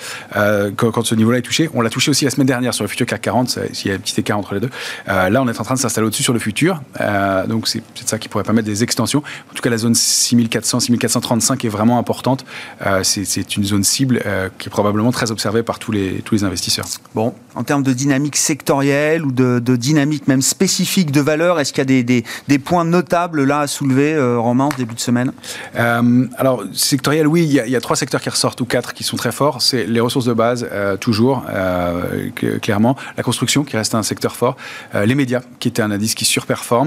Quand, 0.76 1.06
ce 1.06 1.16
niveau-là 1.16 1.40
est 1.40 1.42
touché, 1.42 1.70
on 1.74 1.82
l'a 1.82 1.90
touché 1.90 2.12
aussi 2.12 2.26
la 2.26 2.32
semaine 2.32 2.48
dernière 2.48 2.74
sur 2.74 2.84
le 2.84 2.88
futur 2.88 3.06
CAC 3.06 3.22
40, 3.22 3.60
s'il 3.74 3.92
y 3.92 3.94
a 3.94 3.98
un 3.98 4.00
petit 4.00 4.20
écart 4.20 4.38
entre 4.38 4.54
les 4.54 4.60
deux. 4.60 4.70
là, 5.08 5.42
on 5.42 5.48
est 5.48 5.60
en 5.60 5.64
train 5.64 5.76
de 5.76 5.80
s'installer 5.80 6.08
au-dessus 6.08 6.24
sur 6.24 6.34
le 6.34 6.40
futur, 6.40 6.82
donc 7.48 7.68
c'est 7.68 7.82
peut-être 7.82 8.10
ça 8.10 8.20
qui 8.20 8.30
pourrait 8.30 8.44
permettre 8.44 8.68
des 8.68 8.84
extensions. 8.84 9.24
En 9.52 9.54
tout 9.54 9.62
cas, 9.62 9.70
la 9.70 9.78
zone 9.78 9.96
6400, 9.96 10.80
6435 10.82 11.66
est 11.66 11.70
vraiment 11.70 12.00
importante. 12.00 12.46
c'est 13.04 13.58
une 13.58 13.64
zone 13.64 13.84
cible 13.84 14.22
qui 14.58 14.68
est 14.68 14.72
probablement 14.72 15.12
très 15.12 15.32
observée 15.32 15.64
par 15.64 15.80
tous 15.80 15.92
les, 15.92 16.22
tous 16.24 16.36
les 16.36 16.44
investisseurs. 16.44 16.86
Bon, 17.14 17.34
en 17.56 17.64
termes 17.64 17.84
de 17.84 17.94
dynamique 17.94 18.36
sectorielle, 18.36 19.26
ou 19.26 19.32
de, 19.32 19.76
dynamique 19.76 20.28
même 20.28 20.42
spécifique 20.42 21.12
de 21.12 21.22
valeur 21.22 21.60
Est-ce 21.60 21.74
qu'il 21.74 21.80
y 21.80 22.00
a 22.00 22.04
des, 22.04 22.24
des, 22.48 22.60
points 22.60 22.86
notables 22.86 23.44
là 23.44 23.62
à 23.62 23.68
soulever, 23.68 24.14
euh, 24.14 24.40
Romain, 24.40 24.70
début 24.78 24.96
de 24.96 25.00
semaine? 25.00 25.32
Euh, 25.76 26.28
Alors, 26.38 26.64
sectoriel, 26.74 27.28
oui, 27.28 27.44
il 27.44 27.52
y, 27.52 27.76
a, 27.76 27.82
trois 27.82 27.96
secteurs 27.96 28.22
qui 28.22 28.30
ressortent, 28.30 28.62
ou 28.62 28.66
quatre 28.66 28.94
qui 28.94 29.04
sont 29.04 29.18
très 29.18 29.32
forts. 29.32 29.62
C'est 29.62 29.86
les 29.86 30.00
ressources 30.00 30.26
de 30.26 30.34
base, 30.34 30.68
euh, 30.72 30.98
toujours, 30.98 31.44
clairement. 32.62 32.96
La 33.18 33.24
construction, 33.24 33.64
qui 33.64 33.78
reste 33.78 33.96
un 33.96 34.04
secteur 34.04 34.36
fort. 34.36 34.56
les 34.94 35.16
médias, 35.16 35.42
qui 35.60 35.68
était 35.68 35.82
un 35.82 35.92
indice 35.92 36.16
qui 36.16 36.26
surperforme. 36.26 36.85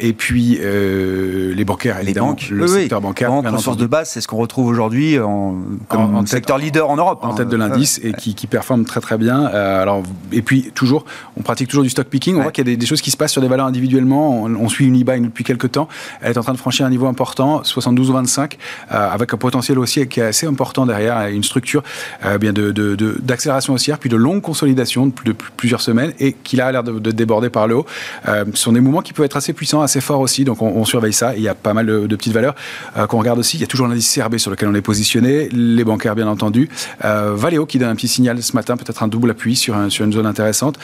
Et 0.00 0.12
puis, 0.12 0.58
les 0.60 1.64
bancaires, 1.64 2.02
les 2.02 2.14
banques. 2.14 2.48
Le 2.50 2.66
secteur 2.66 3.00
bancaire. 3.00 3.30
Les 3.42 3.48
ressources 3.48 3.76
de 3.76 3.86
base, 3.86 4.10
c'est 4.10 4.20
ce 4.20 4.28
qu'on 4.28 4.36
retrouve 4.36 4.66
aujourd'hui 4.66 5.18
en, 5.18 5.56
comme 5.88 6.16
en, 6.16 6.26
secteur 6.26 6.58
leader 6.58 6.90
en 6.90 6.96
Europe. 6.96 7.20
En 7.22 7.30
hein. 7.30 7.34
tête 7.34 7.48
de 7.48 7.56
l'indice, 7.56 8.00
et 8.02 8.12
qui, 8.12 8.34
qui, 8.34 8.46
performe 8.46 8.84
très 8.84 9.00
très 9.00 9.18
bien. 9.18 9.44
alors, 9.44 10.02
et 10.32 10.42
puis, 10.42 10.70
toujours, 10.74 11.04
on 11.36 11.42
pratique 11.42 11.68
toujours 11.68 11.84
du 11.84 11.90
stock 11.90 12.06
picking. 12.06 12.36
On 12.36 12.42
voit 12.42 12.52
qu'il 12.52 12.68
y 12.68 12.72
a 12.72 12.76
des, 12.76 12.86
choses 12.86 13.00
qui 13.00 13.10
se 13.10 13.16
passent 13.16 13.32
sur 13.32 13.42
des 13.42 13.48
valeurs 13.48 13.66
individuellement. 13.66 14.42
On, 14.44 14.68
suit 14.68 14.86
une 14.86 15.00
e 15.00 15.20
depuis 15.20 15.44
quelques 15.44 15.72
temps. 15.72 15.88
Elle 16.20 16.32
est 16.32 16.38
en 16.38 16.42
train 16.42 16.52
de 16.52 16.58
franchir 16.58 16.86
un 16.86 16.90
niveau 16.90 17.06
important, 17.06 17.62
72 17.64 18.10
ou 18.10 18.12
25, 18.14 18.58
euh, 18.92 19.10
avec 19.10 19.32
un 19.34 19.36
potentiel 19.36 19.78
aussi 19.78 20.06
qui 20.08 20.20
est 20.20 20.24
assez 20.24 20.46
important 20.46 20.86
derrière, 20.86 21.26
une 21.28 21.44
structure 21.44 21.82
euh, 22.24 22.38
bien 22.38 22.52
de, 22.52 22.72
d'accélération 23.22 23.74
haussière, 23.74 23.98
puis 23.98 24.10
de 24.10 24.16
longue 24.16 24.42
consolidation 24.42 25.06
de, 25.06 25.12
de 25.24 25.32
plusieurs 25.56 25.80
semaines 25.80 26.12
et 26.18 26.32
qui 26.32 26.60
a 26.60 26.72
l'air 26.72 26.82
de, 26.82 27.10
déborder 27.10 27.50
par 27.50 27.66
le 27.66 27.76
haut. 27.76 27.86
Euh, 28.28 28.44
ce 28.54 28.62
sont 28.62 28.72
des 28.72 28.80
mouvements 28.80 29.02
qui 29.02 29.12
peuvent 29.12 29.26
être 29.26 29.33
assez 29.36 29.52
puissants, 29.52 29.82
assez 29.82 30.00
forts 30.00 30.20
aussi. 30.20 30.44
Donc 30.44 30.62
on, 30.62 30.84
surveille 30.84 31.12
ça. 31.12 31.34
il 31.34 31.42
y 31.42 31.48
a 31.48 31.54
pas 31.54 31.72
mal 31.72 31.86
de, 31.86 32.16
petites 32.16 32.32
valeurs 32.32 32.54
qu'on 33.08 33.18
regarde 33.18 33.38
aussi. 33.38 33.56
Il 33.56 33.60
y 33.60 33.64
a 33.64 33.66
toujours 33.66 33.86
l'indice 33.86 34.12
CRB 34.14 34.36
sur 34.36 34.50
lequel 34.50 34.68
on 34.68 34.74
est 34.74 34.82
positionné, 34.82 35.48
les 35.50 35.84
bancaires 35.84 36.14
bien 36.14 36.28
entendu. 36.28 36.68
Valeo 37.02 37.66
qui 37.66 37.78
donne 37.78 37.88
un 37.88 37.94
petit 37.94 38.08
signal 38.08 38.42
ce 38.42 38.52
matin, 38.52 38.76
peut-être 38.76 39.02
un 39.02 39.08
double 39.08 39.30
appui 39.30 39.56
sur, 39.56 39.76
sur 39.90 40.04
une 40.04 40.12
zone 40.12 40.26
intéressante. 40.26 40.78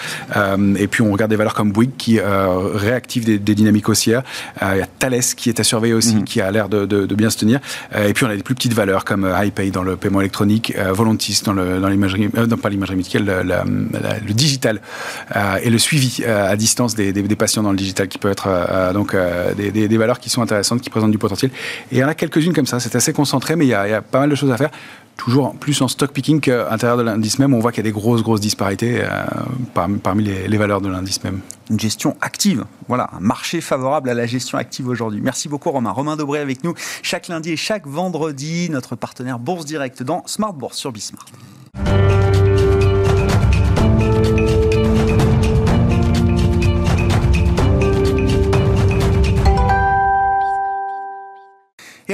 et 0.76 0.86
puis 0.88 1.02
on 1.02 1.12
regarde 1.12 1.30
des 1.30 1.36
valeurs 1.36 1.54
comme 1.54 1.72
Bouygues 1.72 1.96
qui 1.96 2.18
euh, 2.18 2.70
réactivent 2.74 3.24
des, 3.24 3.38
dynamiques 3.38 3.88
haussières. 3.88 4.22
Euh, 4.62 4.72
il 4.74 4.78
y 4.78 4.82
a 4.82 4.86
Thales 4.86 5.20
qui 5.36 5.48
est 5.48 5.60
à 5.60 5.64
surveiller 5.64 5.94
aussi, 5.94 6.16
mhm. 6.16 6.24
qui 6.24 6.40
a 6.40 6.50
l'air 6.50 6.68
de, 6.68 6.86
bien 7.14 7.30
se 7.30 7.38
tenir. 7.38 7.60
Euh, 7.94 8.08
et 8.08 8.12
puis 8.12 8.24
on 8.24 8.28
a 8.28 8.36
des 8.36 8.42
plus 8.42 8.54
petites 8.54 8.74
valeurs 8.74 9.04
comme 9.04 9.30
iPay 9.42 9.70
dans 9.70 9.82
le 9.82 9.96
paiement 9.96 10.20
électronique, 10.20 10.74
Volantis 10.92 11.42
dans 11.44 11.52
l'imagerie, 11.52 12.28
dans, 12.28 12.56
pas 12.56 12.68
l'imagerie 12.68 12.96
médicale, 12.96 13.24
le, 13.24 14.32
digital 14.32 14.80
et 15.62 15.70
le 15.70 15.78
suivi 15.78 16.24
à 16.24 16.56
distance 16.56 16.94
des, 16.94 17.12
patients 17.36 17.62
dans 17.62 17.70
le 17.70 17.76
digital 17.76 18.08
qui 18.08 18.18
peut 18.18 18.30
être 18.30 18.39
donc 18.92 19.16
des, 19.56 19.98
valeurs 19.98 20.18
qui 20.18 20.30
sont 20.30 20.42
intéressantes, 20.42 20.80
qui 20.80 20.90
présentent 20.90 21.10
du 21.10 21.18
potentiel. 21.18 21.50
Et 21.90 21.96
il 21.96 21.98
y 21.98 22.04
en 22.04 22.08
a 22.08 22.14
quelques-unes 22.14 22.54
comme 22.54 22.66
ça. 22.66 22.80
C'est 22.80 22.94
assez 22.96 23.12
concentré, 23.12 23.56
mais 23.56 23.66
il 23.66 23.70
y, 23.70 23.74
a, 23.74 24.02
pas 24.02 24.20
mal 24.20 24.30
de 24.30 24.34
choses 24.34 24.50
à 24.50 24.56
faire 24.56 24.70
toujours 25.20 25.54
plus 25.54 25.82
en 25.82 25.88
stock 25.88 26.12
picking 26.12 26.40
qu'à 26.40 26.76
de 26.76 27.02
l'indice 27.02 27.38
même. 27.38 27.52
On 27.52 27.58
voit 27.58 27.72
qu'il 27.72 27.84
y 27.84 27.86
a 27.86 27.90
des 27.90 27.98
grosses, 27.98 28.22
grosses 28.22 28.40
disparités 28.40 29.02
euh, 29.02 29.08
parmi, 29.74 30.24
les, 30.24 30.56
valeurs 30.56 30.80
de 30.80 30.88
l'indice 30.88 31.22
même. 31.22 31.40
Une 31.68 31.78
gestion 31.78 32.16
active. 32.22 32.64
Voilà, 32.88 33.10
un 33.12 33.20
marché 33.20 33.60
favorable 33.60 34.08
à 34.08 34.14
la 34.14 34.26
gestion 34.26 34.56
active 34.56 34.88
aujourd'hui. 34.88 35.20
Merci 35.22 35.48
beaucoup, 35.48 35.70
Romain. 35.70 35.90
Romain 35.90 36.16
Dobré 36.16 36.40
avec 36.40 36.64
nous 36.64 36.74
chaque 37.02 37.28
lundi 37.28 37.52
et 37.52 37.56
chaque 37.56 37.86
vendredi, 37.86 38.70
notre 38.70 38.96
partenaire 38.96 39.38
Bourse 39.38 39.66
Direct 39.66 40.02
dans 40.02 40.22
Smart 40.26 40.54
Bourse 40.54 40.78
sur 40.78 40.90
Bismart. 40.90 41.26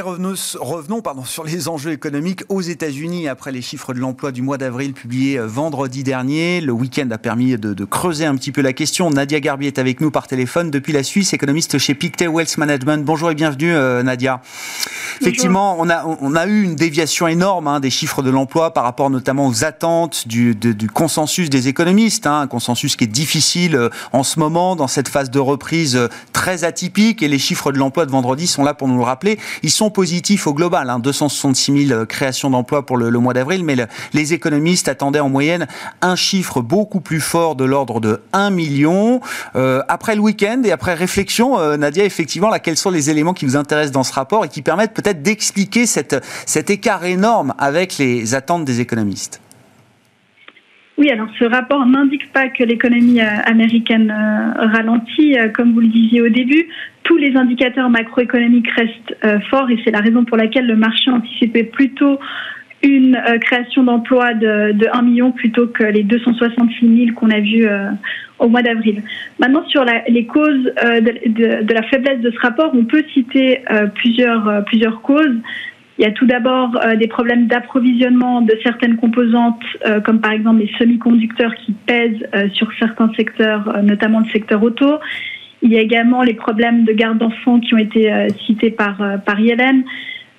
Revenons, 0.06 0.34
revenons 0.60 1.02
pardon, 1.02 1.24
sur 1.24 1.44
les 1.44 1.68
enjeux 1.68 1.90
économiques 1.90 2.44
aux 2.48 2.60
États-Unis 2.60 3.28
après 3.28 3.50
les 3.50 3.60
chiffres 3.60 3.92
de 3.92 3.98
l'emploi 3.98 4.32
du 4.32 4.40
mois 4.40 4.56
d'avril 4.56 4.92
publiés 4.92 5.38
euh, 5.38 5.46
vendredi 5.46 6.04
dernier. 6.04 6.60
Le 6.60 6.72
week-end 6.72 7.08
a 7.10 7.18
permis 7.18 7.58
de, 7.58 7.84
creuser 7.84 8.24
un 8.24 8.36
petit 8.36 8.52
peu 8.52 8.62
la 8.62 8.72
question. 8.72 9.10
Nadia 9.10 9.40
Garbi 9.40 9.66
est 9.66 9.78
avec 9.78 10.00
nous 10.00 10.10
par 10.10 10.26
téléphone 10.26 10.70
depuis 10.70 10.92
la 10.92 11.02
Suisse, 11.02 11.32
économiste 11.32 11.78
chez 11.78 11.94
Pictet 11.94 12.28
Wealth 12.28 12.56
Management. 12.56 13.04
Bonjour 13.04 13.30
et 13.30 13.34
bienvenue 13.34 13.74
euh, 13.74 14.02
Nadia. 14.02 14.40
Effectivement, 15.20 15.76
on 15.78 15.88
a, 15.88 16.04
on 16.04 16.36
a 16.36 16.46
eu 16.46 16.62
une 16.62 16.76
déviation 16.76 17.26
énorme 17.26 17.68
hein, 17.68 17.80
des 17.80 17.90
chiffres 17.90 18.22
de 18.22 18.30
l'emploi 18.30 18.72
par 18.74 18.84
rapport 18.84 19.10
notamment 19.10 19.46
aux 19.46 19.64
attentes 19.64 20.28
du, 20.28 20.54
du 20.54 20.88
consensus 20.88 21.48
des 21.48 21.68
économistes, 21.68 22.26
hein, 22.26 22.40
un 22.40 22.46
consensus 22.46 22.96
qui 22.96 23.04
est 23.04 23.08
difficile 23.08 23.74
euh, 23.76 23.88
en 24.12 24.22
ce 24.22 24.38
moment 24.38 24.76
dans 24.76 24.88
cette 24.88 25.08
phase 25.08 25.30
de 25.30 25.40
reprise 25.40 25.98
très 26.32 26.64
atypique 26.64 27.22
et 27.22 27.28
les 27.28 27.38
chiffres 27.38 27.72
de 27.72 27.78
l'emploi 27.78 28.06
de 28.06 28.10
vendredi 28.10 28.46
sont 28.46 28.62
là 28.62 28.74
pour 28.74 28.88
nous 28.88 28.98
le 28.98 29.04
rappeler. 29.04 29.38
Ils 29.62 29.70
sont 29.70 29.90
positif 29.96 30.46
au 30.46 30.52
global, 30.52 30.90
hein, 30.90 30.98
266 30.98 31.86
000 31.88 32.04
créations 32.04 32.50
d'emplois 32.50 32.84
pour 32.84 32.98
le, 32.98 33.10
mois 33.12 33.32
d'avril, 33.32 33.64
mais 33.64 33.76
les 34.12 34.34
économistes 34.34 34.88
attendaient 34.88 35.20
en 35.20 35.30
moyenne 35.30 35.66
un 36.02 36.16
chiffre 36.16 36.60
beaucoup 36.60 37.00
plus 37.00 37.18
fort 37.18 37.56
de 37.56 37.64
l'ordre 37.64 37.98
de 37.98 38.20
1 38.34 38.50
million. 38.50 39.22
Euh, 39.54 39.80
après 39.88 40.14
le 40.14 40.20
week-end 40.20 40.60
et 40.66 40.70
après 40.70 40.92
réflexion, 40.92 41.58
euh, 41.58 41.78
Nadia, 41.78 42.04
effectivement, 42.04 42.50
là, 42.50 42.58
quels 42.58 42.76
sont 42.76 42.90
les 42.90 43.08
éléments 43.08 43.32
qui 43.32 43.46
vous 43.46 43.56
intéressent 43.56 43.92
dans 43.92 44.04
ce 44.04 44.12
rapport 44.12 44.44
et 44.44 44.50
qui 44.50 44.60
permettent 44.60 44.92
peut-être 44.92 45.22
d'expliquer 45.22 45.86
cet 45.86 46.68
écart 46.68 47.06
énorme 47.06 47.54
avec 47.56 47.96
les 47.96 48.34
attentes 48.34 48.66
des 48.66 48.80
économistes? 48.80 49.40
Oui, 50.98 51.10
alors 51.10 51.28
ce 51.38 51.44
rapport 51.44 51.84
n'indique 51.84 52.32
pas 52.32 52.48
que 52.48 52.64
l'économie 52.64 53.20
euh, 53.20 53.26
américaine 53.44 54.10
ralentit, 54.56 55.36
comme 55.54 55.74
vous 55.74 55.80
le 55.80 55.88
disiez 55.88 56.22
au 56.22 56.30
début 56.30 56.68
tous 57.06 57.16
les 57.16 57.36
indicateurs 57.36 57.88
macroéconomiques 57.88 58.68
restent 58.70 59.16
euh, 59.24 59.38
forts 59.48 59.70
et 59.70 59.78
c'est 59.84 59.92
la 59.92 60.00
raison 60.00 60.24
pour 60.24 60.36
laquelle 60.36 60.66
le 60.66 60.74
marché 60.74 61.10
anticipait 61.10 61.62
plutôt 61.62 62.18
une 62.82 63.14
euh, 63.14 63.38
création 63.38 63.84
d'emplois 63.84 64.34
de, 64.34 64.72
de, 64.72 64.88
1 64.92 65.02
million 65.02 65.30
plutôt 65.30 65.68
que 65.68 65.84
les 65.84 66.02
266 66.02 67.04
000 67.06 67.14
qu'on 67.14 67.30
a 67.30 67.38
vus 67.38 67.66
euh, 67.66 67.90
au 68.40 68.48
mois 68.48 68.62
d'avril. 68.62 69.02
Maintenant, 69.38 69.64
sur 69.68 69.84
les 70.08 70.26
causes 70.26 70.64
de, 70.64 71.62
de, 71.62 71.74
la 71.74 71.82
faiblesse 71.84 72.20
de 72.20 72.30
ce 72.30 72.38
rapport, 72.40 72.72
on 72.74 72.84
peut 72.84 73.04
citer 73.14 73.62
plusieurs, 73.94 74.62
plusieurs 74.66 75.00
causes. 75.00 75.38
Il 75.98 76.02
y 76.02 76.04
a 76.04 76.10
tout 76.10 76.26
d'abord 76.26 76.78
des 76.98 77.08
problèmes 77.08 77.46
d'approvisionnement 77.46 78.42
de 78.42 78.52
certaines 78.62 78.96
composantes, 78.96 79.62
comme 80.04 80.20
par 80.20 80.32
exemple 80.32 80.60
les 80.60 80.70
semi-conducteurs 80.78 81.54
qui 81.54 81.72
pèsent 81.72 82.28
sur 82.52 82.70
certains 82.78 83.10
secteurs, 83.16 83.82
notamment 83.82 84.20
le 84.20 84.26
secteur 84.30 84.62
auto. 84.62 84.98
Il 85.62 85.72
y 85.72 85.78
a 85.78 85.80
également 85.80 86.22
les 86.22 86.34
problèmes 86.34 86.84
de 86.84 86.92
garde 86.92 87.16
d'enfants 87.16 87.60
qui 87.60 87.74
ont 87.74 87.78
été 87.78 88.12
cités 88.46 88.70
par, 88.70 88.98
par. 89.24 89.38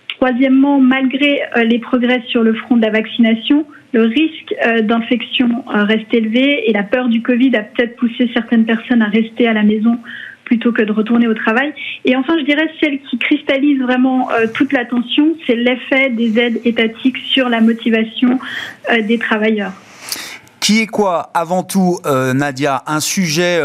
Troisièmement, 0.10 0.80
malgré 0.80 1.41
les 1.65 1.80
progrès 1.80 2.22
sur 2.28 2.43
le 2.43 2.54
front 2.54 2.78
de 2.78 2.82
la 2.84 2.91
vaccination, 2.91 3.65
le 3.93 4.04
risque 4.04 4.54
euh, 4.65 4.82
d'infection 4.82 5.63
euh, 5.74 5.84
reste 5.84 6.13
élevé 6.13 6.70
et 6.70 6.74
la 6.74 6.84
peur 6.84 7.08
du 7.08 7.22
Covid 7.22 7.56
a 7.56 7.63
peut-être 7.63 7.96
poussé 7.96 8.30
certaines 8.34 8.65
personnes 8.65 9.02
à 9.02 9.08
rester 9.08 9.48
à 9.48 9.54
la 9.54 9.63
maison 9.63 9.98
plutôt 10.47 10.71
que 10.71 10.81
de 10.81 10.91
retourner 10.91 11.27
au 11.27 11.33
travail. 11.33 11.73
Et 12.05 12.15
enfin, 12.15 12.33
je 12.39 12.45
dirais 12.45 12.69
celle 12.79 12.99
qui 13.01 13.17
cristallise 13.17 13.81
vraiment 13.81 14.31
euh, 14.31 14.47
toute 14.53 14.71
l'attention, 14.73 15.36
c'est 15.45 15.55
l'effet 15.55 16.10
des 16.10 16.39
aides 16.39 16.62
étatiques 16.65 17.17
sur 17.17 17.49
la 17.49 17.62
motivation 17.62 18.39
des 19.07 19.17
travailleurs. 19.17 19.73
Qui 20.60 20.81
est 20.81 20.88
quoi 20.88 21.29
avant 21.33 21.63
tout, 21.63 21.99
Nadia? 22.33 22.83
Un 22.88 22.99
sujet 22.99 23.60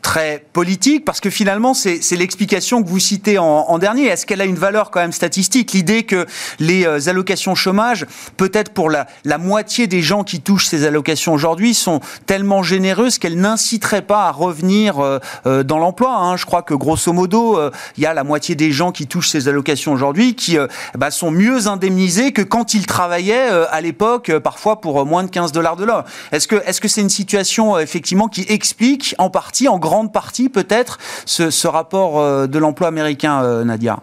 très 0.00 0.44
politique 0.52 1.04
Parce 1.04 1.20
que 1.20 1.30
finalement, 1.30 1.74
c'est 1.74 2.16
l'explication 2.16 2.82
que 2.82 2.88
vous 2.88 2.98
citez 2.98 3.38
en, 3.38 3.78
dernier. 3.78 4.06
Est-ce 4.06 4.26
qu'elle 4.26 4.40
a 4.40 4.44
une 4.44 4.56
valeur 4.56 4.90
quand 4.90 5.00
même 5.00 5.12
statistique 5.12 5.72
L'idée 5.72 6.02
que 6.02 6.26
les 6.58 6.86
euh, 6.86 7.08
allocations 7.08 7.54
chômage, 7.54 8.06
peut-être 8.36 8.72
pour 8.72 8.90
la, 8.90 9.06
moitié 9.38 9.86
des 9.86 10.02
gens 10.02 10.24
qui 10.24 10.40
touchent 10.40 10.66
ces 10.66 10.86
allocations 10.86 11.32
aujourd'hui, 11.32 11.74
sont 11.74 12.00
tellement 12.26 12.62
généreuses 12.62 13.18
qu'elles 13.18 13.40
n'inciteraient 13.40 14.02
pas 14.02 14.26
à 14.26 14.32
revenir 14.32 14.98
euh, 14.98 15.18
euh, 15.46 15.62
dans 15.62 15.78
l'emploi. 15.78 16.14
Hein. 16.16 16.36
Je 16.36 16.46
crois 16.46 16.62
que 16.62 16.74
grosso 16.74 17.12
modo, 17.12 17.58
il 17.96 18.02
y 18.02 18.06
a 18.06 18.14
la 18.14 18.24
moitié 18.24 18.54
des 18.54 18.72
gens 18.72 18.92
qui 18.92 19.06
touchent 19.06 19.28
ces 19.28 19.48
allocations 19.48 19.92
aujourd'hui 19.92 20.34
qui 20.34 20.56
bah, 20.96 21.10
sont 21.10 21.30
mieux 21.30 21.66
indemnisés 21.66 22.32
que 22.32 22.42
quand 22.42 22.74
ils 22.74 22.86
travaillaient 22.86 23.48
à 23.70 23.80
l'époque, 23.80 24.32
parfois 24.38 24.80
pour 24.80 25.04
moins 25.06 25.24
de 25.24 25.30
15 25.30 25.52
dollars 25.52 25.76
de 25.76 25.84
l'heure. 25.84 26.04
Est-ce 26.32 26.48
que 26.48 26.56
est-ce 26.66 26.80
que 26.80 26.88
c'est 26.88 27.00
une 27.00 27.10
situation 27.10 27.78
effectivement 27.78 28.28
qui 28.28 28.44
explique 28.48 29.14
en 29.18 29.30
partie, 29.30 29.68
en 29.68 29.78
grande 29.78 29.89
partie 30.12 30.48
peut-être 30.48 30.98
ce, 31.26 31.68
rapport 31.68 32.20
euh, 32.20 32.46
de 32.46 32.58
l'emploi 32.58 32.88
américain, 32.88 33.42
euh, 33.42 33.64
Nadia? 33.64 34.00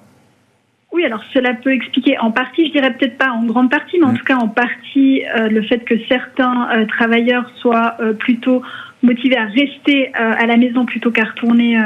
Oui, 0.91 1.05
alors 1.05 1.21
cela 1.33 1.53
peut 1.53 1.73
expliquer 1.73 2.17
en 2.19 2.31
partie, 2.31 2.67
je 2.67 2.71
dirais 2.71 2.93
peut-être 2.93 3.17
pas 3.17 3.29
en 3.29 3.43
grande 3.43 3.69
partie, 3.69 3.99
mais 3.99 4.05
en 4.05 4.13
mm. 4.13 4.17
tout 4.17 4.25
cas 4.25 4.37
en 4.37 4.47
partie 4.47 5.23
euh, 5.25 5.49
le 5.49 5.61
fait 5.61 5.79
que 5.79 5.95
certains 6.07 6.85
travailleurs 6.87 7.49
soient 7.59 7.97
plutôt 8.19 8.61
motivés 9.03 9.37
à 9.37 9.45
rester 9.45 10.11
à 10.13 10.45
la 10.45 10.57
maison 10.57 10.85
plutôt 10.85 11.11
qu'à 11.11 11.25
retourner 11.25 11.77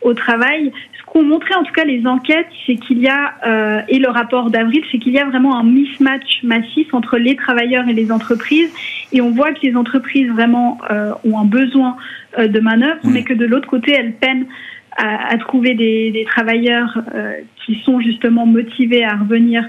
au 0.00 0.14
travail. 0.14 0.72
Qu'ont 1.18 1.24
montré 1.24 1.52
en 1.56 1.64
tout 1.64 1.72
cas 1.72 1.84
les 1.84 2.06
enquêtes, 2.06 2.46
c'est 2.64 2.76
qu'il 2.76 2.98
y 2.98 3.08
a, 3.08 3.84
et 3.88 3.98
le 3.98 4.08
rapport 4.08 4.50
d'avril, 4.50 4.84
c'est 4.92 4.98
qu'il 4.98 5.12
y 5.12 5.18
a 5.18 5.24
vraiment 5.24 5.58
un 5.58 5.64
mismatch 5.64 6.44
massif 6.44 6.94
entre 6.94 7.18
les 7.18 7.34
travailleurs 7.34 7.88
et 7.88 7.92
les 7.92 8.12
entreprises. 8.12 8.70
Et 9.12 9.20
on 9.20 9.30
voit 9.30 9.52
que 9.52 9.60
les 9.62 9.74
entreprises 9.74 10.28
vraiment 10.28 10.78
ont 11.24 11.38
un 11.38 11.44
besoin 11.44 11.96
euh, 12.38 12.46
de 12.46 12.60
manœuvre, 12.60 13.00
mais 13.04 13.22
que 13.22 13.32
de 13.32 13.46
l'autre 13.46 13.66
côté, 13.66 13.92
elles 13.92 14.12
peinent 14.12 14.44
à, 14.98 15.38
trouver 15.38 15.74
des, 15.74 16.26
travailleurs 16.28 16.98
euh, 17.14 17.34
qui 17.64 17.80
sont 17.84 18.00
justement 18.00 18.46
motivés 18.46 19.04
à 19.04 19.14
revenir 19.16 19.64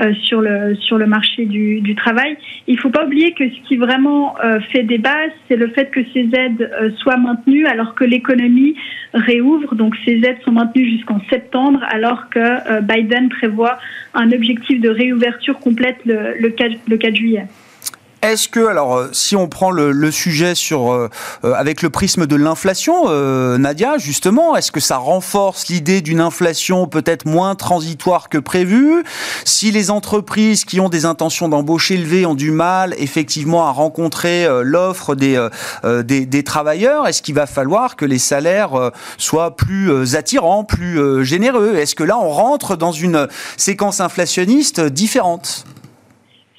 euh, 0.00 0.12
sur 0.24 0.40
le 0.40 0.74
sur 0.74 0.98
le 0.98 1.06
marché 1.06 1.46
du, 1.46 1.94
travail. 1.94 2.36
Il 2.66 2.74
ne 2.74 2.80
faut 2.80 2.90
pas 2.90 3.06
oublier 3.06 3.32
que 3.32 3.48
ce 3.48 3.68
qui 3.68 3.76
vraiment 3.76 4.34
fait 4.72 4.82
débat, 4.82 5.16
c'est 5.48 5.56
le 5.56 5.68
fait 5.68 5.90
que 5.90 6.00
ces 6.12 6.28
aides 6.34 6.70
soient 6.98 7.16
maintenues 7.16 7.66
alors 7.66 7.94
que 7.94 8.04
l'économie 8.04 8.76
réouvre. 9.14 9.74
Donc 9.74 9.96
ces 10.04 10.16
aides 10.24 10.40
sont 10.44 10.52
maintenues 10.52 10.88
jusqu'en 10.90 11.20
septembre 11.30 11.80
alors 11.90 12.28
que 12.28 12.80
Biden 12.82 13.28
prévoit 13.28 13.78
un 14.12 14.30
objectif 14.32 14.80
de 14.80 14.90
réouverture 14.90 15.58
complète 15.60 15.98
le, 16.04 16.34
le 16.38 16.48
4, 16.50 16.72
le 16.88 16.96
4 16.96 17.14
juillet. 17.14 17.46
Est-ce 18.24 18.48
que, 18.48 18.66
alors, 18.66 18.96
euh, 18.96 19.10
si 19.12 19.36
on 19.36 19.48
prend 19.48 19.70
le, 19.70 20.10
sujet 20.10 20.54
sur, 20.54 20.90
euh, 20.90 21.10
euh, 21.44 21.52
avec 21.52 21.82
le 21.82 21.90
prisme 21.90 22.26
de 22.26 22.36
l'inflation, 22.36 23.04
Nadia, 23.58 23.98
justement, 23.98 24.56
est-ce 24.56 24.72
que 24.72 24.80
ça 24.80 24.96
renforce 24.96 25.68
l'idée 25.68 26.00
d'une 26.00 26.20
inflation 26.20 26.86
peut-être 26.86 27.26
moins 27.26 27.54
transitoire 27.54 28.30
que 28.30 28.38
prévu? 28.38 29.04
Si 29.44 29.70
les 29.70 29.90
entreprises 29.90 30.64
qui 30.64 30.80
ont 30.80 30.88
des 30.88 31.04
intentions 31.04 31.50
d'embauche 31.50 31.90
élevées 31.90 32.24
ont 32.24 32.34
du 32.34 32.50
mal, 32.50 32.94
effectivement, 32.96 33.68
à 33.68 33.72
rencontrer 33.72 34.48
l'offre 34.62 35.14
des, 35.14 35.46
des, 35.84 36.24
des, 36.24 36.44
travailleurs, 36.44 37.06
est-ce 37.06 37.20
qu'il 37.20 37.34
va 37.34 37.46
falloir 37.46 37.94
que 37.94 38.06
les 38.06 38.18
salaires 38.18 38.90
soient 39.18 39.54
plus 39.54 40.16
attirants, 40.16 40.64
plus 40.64 41.24
généreux? 41.24 41.76
Est-ce 41.76 41.94
que 41.94 42.04
là, 42.04 42.18
on 42.18 42.30
rentre 42.30 42.76
dans 42.76 42.92
une 42.92 43.28
séquence 43.58 44.00
inflationniste 44.00 44.80
différente? 44.80 45.66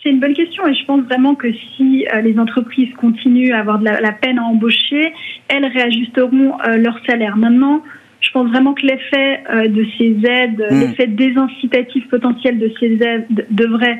C'est 0.06 0.12
une 0.12 0.20
bonne 0.20 0.36
question 0.36 0.68
et 0.68 0.76
je 0.76 0.86
pense 0.86 1.02
vraiment 1.06 1.34
que 1.34 1.52
si 1.52 2.06
euh, 2.14 2.22
les 2.22 2.38
entreprises 2.38 2.94
continuent 2.96 3.54
à 3.54 3.60
avoir 3.60 3.80
de 3.80 3.86
la, 3.86 4.12
peine 4.12 4.38
à 4.38 4.44
embaucher, 4.44 5.14
elles 5.48 5.66
réajusteront 5.66 6.60
euh, 6.62 6.78
leur 6.78 7.00
salaire. 7.08 7.36
Maintenant, 7.38 7.82
je 8.22 8.30
pense 8.32 8.50
vraiment 8.50 8.76
que 8.76 8.86
l'effet 8.86 9.44
euh, 9.50 9.68
de 9.68 9.84
ces 9.98 10.16
aides, 10.24 10.64
hmm. 10.70 10.80
l'effet 10.80 11.08
désincitatif 11.08 12.08
potentiel 12.08 12.60
de 12.60 12.72
ces 12.80 13.02
aides 13.02 13.48
devrait 13.50 14.00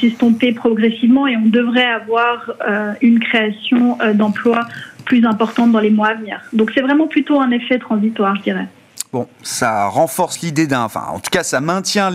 s'estomper 0.00 0.52
progressivement 0.52 1.26
et 1.26 1.36
on 1.36 1.44
devrait 1.44 1.84
avoir 1.84 2.50
une 3.02 3.18
création 3.18 3.98
d'emplois 4.14 4.66
plus 5.04 5.26
importante 5.26 5.72
dans 5.72 5.80
les 5.80 5.90
mois 5.90 6.08
à 6.08 6.14
venir. 6.14 6.40
Donc 6.54 6.70
c'est 6.74 6.80
vraiment 6.80 7.06
plutôt 7.06 7.38
un 7.38 7.50
effet 7.50 7.78
transitoire, 7.78 8.34
je 8.36 8.44
dirais. 8.44 8.66
Bon, 9.10 9.26
ça 9.42 9.86
renforce 9.86 10.40
l'idée 10.40 10.66
d'un, 10.66 10.82
enfin, 10.82 11.06
en 11.08 11.18
tout 11.18 11.30
cas, 11.30 11.42
ça 11.42 11.62
maintient 11.62 12.10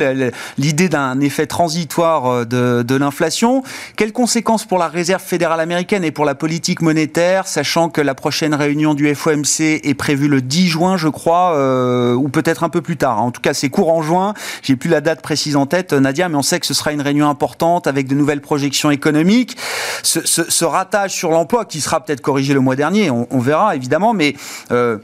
l'idée 0.59 0.89
d'un 0.89 1.19
effet 1.21 1.47
transitoire 1.47 2.27
euh, 2.27 2.83
de, 2.83 2.95
l'inflation. 2.95 3.63
Quelles 3.97 4.13
conséquences 4.13 4.65
pour 4.65 4.77
la 4.77 4.89
Réserve 4.89 5.23
fédérale 5.23 5.59
américaine 5.59 6.03
et 6.03 6.11
pour 6.11 6.23
la 6.23 6.35
politique 6.35 6.83
monétaire, 6.83 7.47
sachant 7.47 7.89
que 7.89 7.99
la 7.99 8.13
prochaine 8.13 8.53
réunion 8.53 8.93
du 8.93 9.13
FOMC 9.15 9.81
est 9.83 9.95
prévue 9.95 10.27
le 10.27 10.43
10 10.43 10.67
juin, 10.67 10.95
je 10.95 11.07
crois, 11.07 11.55
euh, 11.55 12.13
ou 12.13 12.29
peut-être 12.29 12.63
un 12.63 12.69
peu 12.69 12.83
plus 12.83 12.97
tard? 12.97 13.23
En 13.23 13.31
tout 13.31 13.41
cas, 13.41 13.55
c'est 13.55 13.69
courant 13.69 14.03
juin. 14.03 14.35
J'ai 14.61 14.75
plus 14.75 14.89
la 14.91 15.01
date 15.01 15.23
précise 15.23 15.55
en 15.55 15.65
tête, 15.65 15.93
Nadia, 15.93 16.29
mais 16.29 16.35
on 16.35 16.43
sait 16.43 16.59
que 16.59 16.67
ce 16.67 16.75
sera 16.75 16.91
une 16.91 17.01
réunion 17.01 17.27
importante 17.27 17.87
avec 17.87 18.05
de 18.05 18.13
nouvelles 18.13 18.41
projections 18.41 18.91
économiques. 18.91 19.57
Ce, 20.03 20.63
ratage 20.63 21.11
sur 21.11 21.31
l'emploi, 21.31 21.65
qui 21.65 21.81
sera 21.81 22.05
peut-être 22.05 22.21
corrigé 22.21 22.53
le 22.53 22.59
mois 22.59 22.75
dernier, 22.75 23.09
on, 23.09 23.27
on 23.31 23.39
verra 23.39 23.75
évidemment, 23.75 24.13
mais 24.13 24.35
euh, 24.71 24.99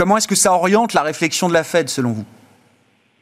comment 0.00 0.16
est-ce 0.16 0.28
que 0.28 0.34
ça 0.34 0.54
oriente 0.54 0.94
la 0.94 1.02
réflexion 1.02 1.46
de 1.46 1.52
la 1.52 1.62
Fed 1.62 1.90
selon 1.90 2.12
vous? 2.12 2.24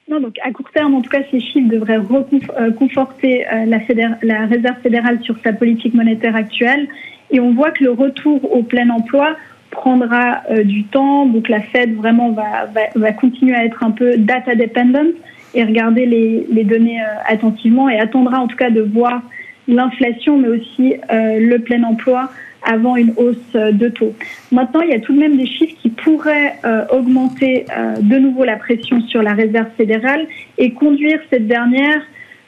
Non, 0.09 0.21
donc 0.21 0.37
à 0.45 0.53
court 0.53 0.71
terme, 0.73 0.95
en 0.95 1.01
tout 1.01 1.11
cas, 1.11 1.23
ces 1.29 1.41
chiffres 1.41 1.69
devraient 1.69 1.99
euh, 1.99 2.71
conforter 2.71 3.45
euh, 3.49 3.67
la, 3.67 4.47
Réserve 4.47 4.77
fédérale 4.81 5.19
sur 5.25 5.35
sa 5.43 5.53
politique 5.53 5.93
monétaire 5.93 6.37
actuelle. 6.37 6.87
Et 7.33 7.41
on 7.41 7.53
voit 7.53 7.73
que 7.73 7.83
le 7.83 7.91
retour 7.91 8.55
au 8.55 8.63
plein 8.63 8.89
emploi 8.91 9.35
prendra 9.73 10.43
euh, 10.53 10.63
du 10.63 10.85
temps. 10.85 11.27
Donc 11.27 11.49
la 11.49 11.63
Fed 11.63 11.97
vraiment 11.97 12.31
va, 12.31 12.71
va, 12.95 13.13
continuer 13.13 13.57
à 13.57 13.65
être 13.65 13.83
un 13.83 13.91
peu 13.91 14.17
data 14.17 14.55
dependent 14.55 15.15
et 15.55 15.65
regarder 15.65 16.07
les 16.07 16.65
données 16.65 17.01
attentivement 17.27 17.89
et 17.89 17.99
attendra 17.99 18.39
en 18.39 18.47
tout 18.47 18.57
cas 18.57 18.71
de 18.71 18.83
voir 18.83 19.23
l'inflation, 19.67 20.39
mais 20.39 20.49
aussi 20.49 20.95
le 21.11 21.57
plein 21.57 21.83
emploi 21.85 22.31
avant 22.63 22.97
une 22.97 23.13
hausse 23.17 23.37
euh, 23.55 23.73
de 23.73 23.89
taux. 23.89 24.15
Maintenant, 24.53 24.81
il 24.81 24.91
y 24.91 24.95
a 24.95 25.01
tout 25.01 25.13
de 25.13 25.19
même 25.19 25.37
des 25.37 25.47
chiffres 25.47 25.77
qui 25.81 25.91
pourraient 25.91 26.55
euh, 26.65 26.85
augmenter 26.91 27.67
euh, 27.77 27.97
de 28.01 28.19
nouveau 28.19 28.45
la 28.45 28.57
pression 28.57 29.01
sur 29.03 29.23
la 29.23 29.33
réserve 29.33 29.69
fédérale 29.77 30.27
et 30.57 30.73
conduire 30.73 31.21
cette 31.31 31.47
dernière 31.47 32.03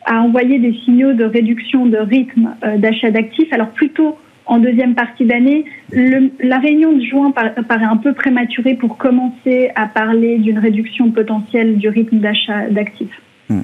à 0.05 0.21
envoyer 0.21 0.59
des 0.59 0.73
signaux 0.85 1.13
de 1.13 1.25
réduction 1.25 1.87
de 1.87 1.99
rythme 1.99 2.51
d'achat 2.79 3.11
d'actifs. 3.11 3.53
Alors 3.53 3.69
plutôt 3.69 4.17
en 4.47 4.59
deuxième 4.59 4.95
partie 4.95 5.27
d'année, 5.27 5.67
la 5.93 6.59
réunion 6.59 6.93
de 6.95 7.03
juin 7.03 7.31
paraît 7.31 7.85
un 7.85 7.99
peu 7.99 8.15
prématurée 8.15 8.75
pour 8.75 8.97
commencer 8.97 9.71
à 9.77 9.87
parler 9.87 10.39
d'une 10.39 10.59
réduction 10.59 11.11
potentielle 11.11 11.77
du 11.77 11.89
rythme 11.89 12.19
d'achat 12.19 12.69
d'actifs. 12.71 13.21
Hmm. 13.51 13.61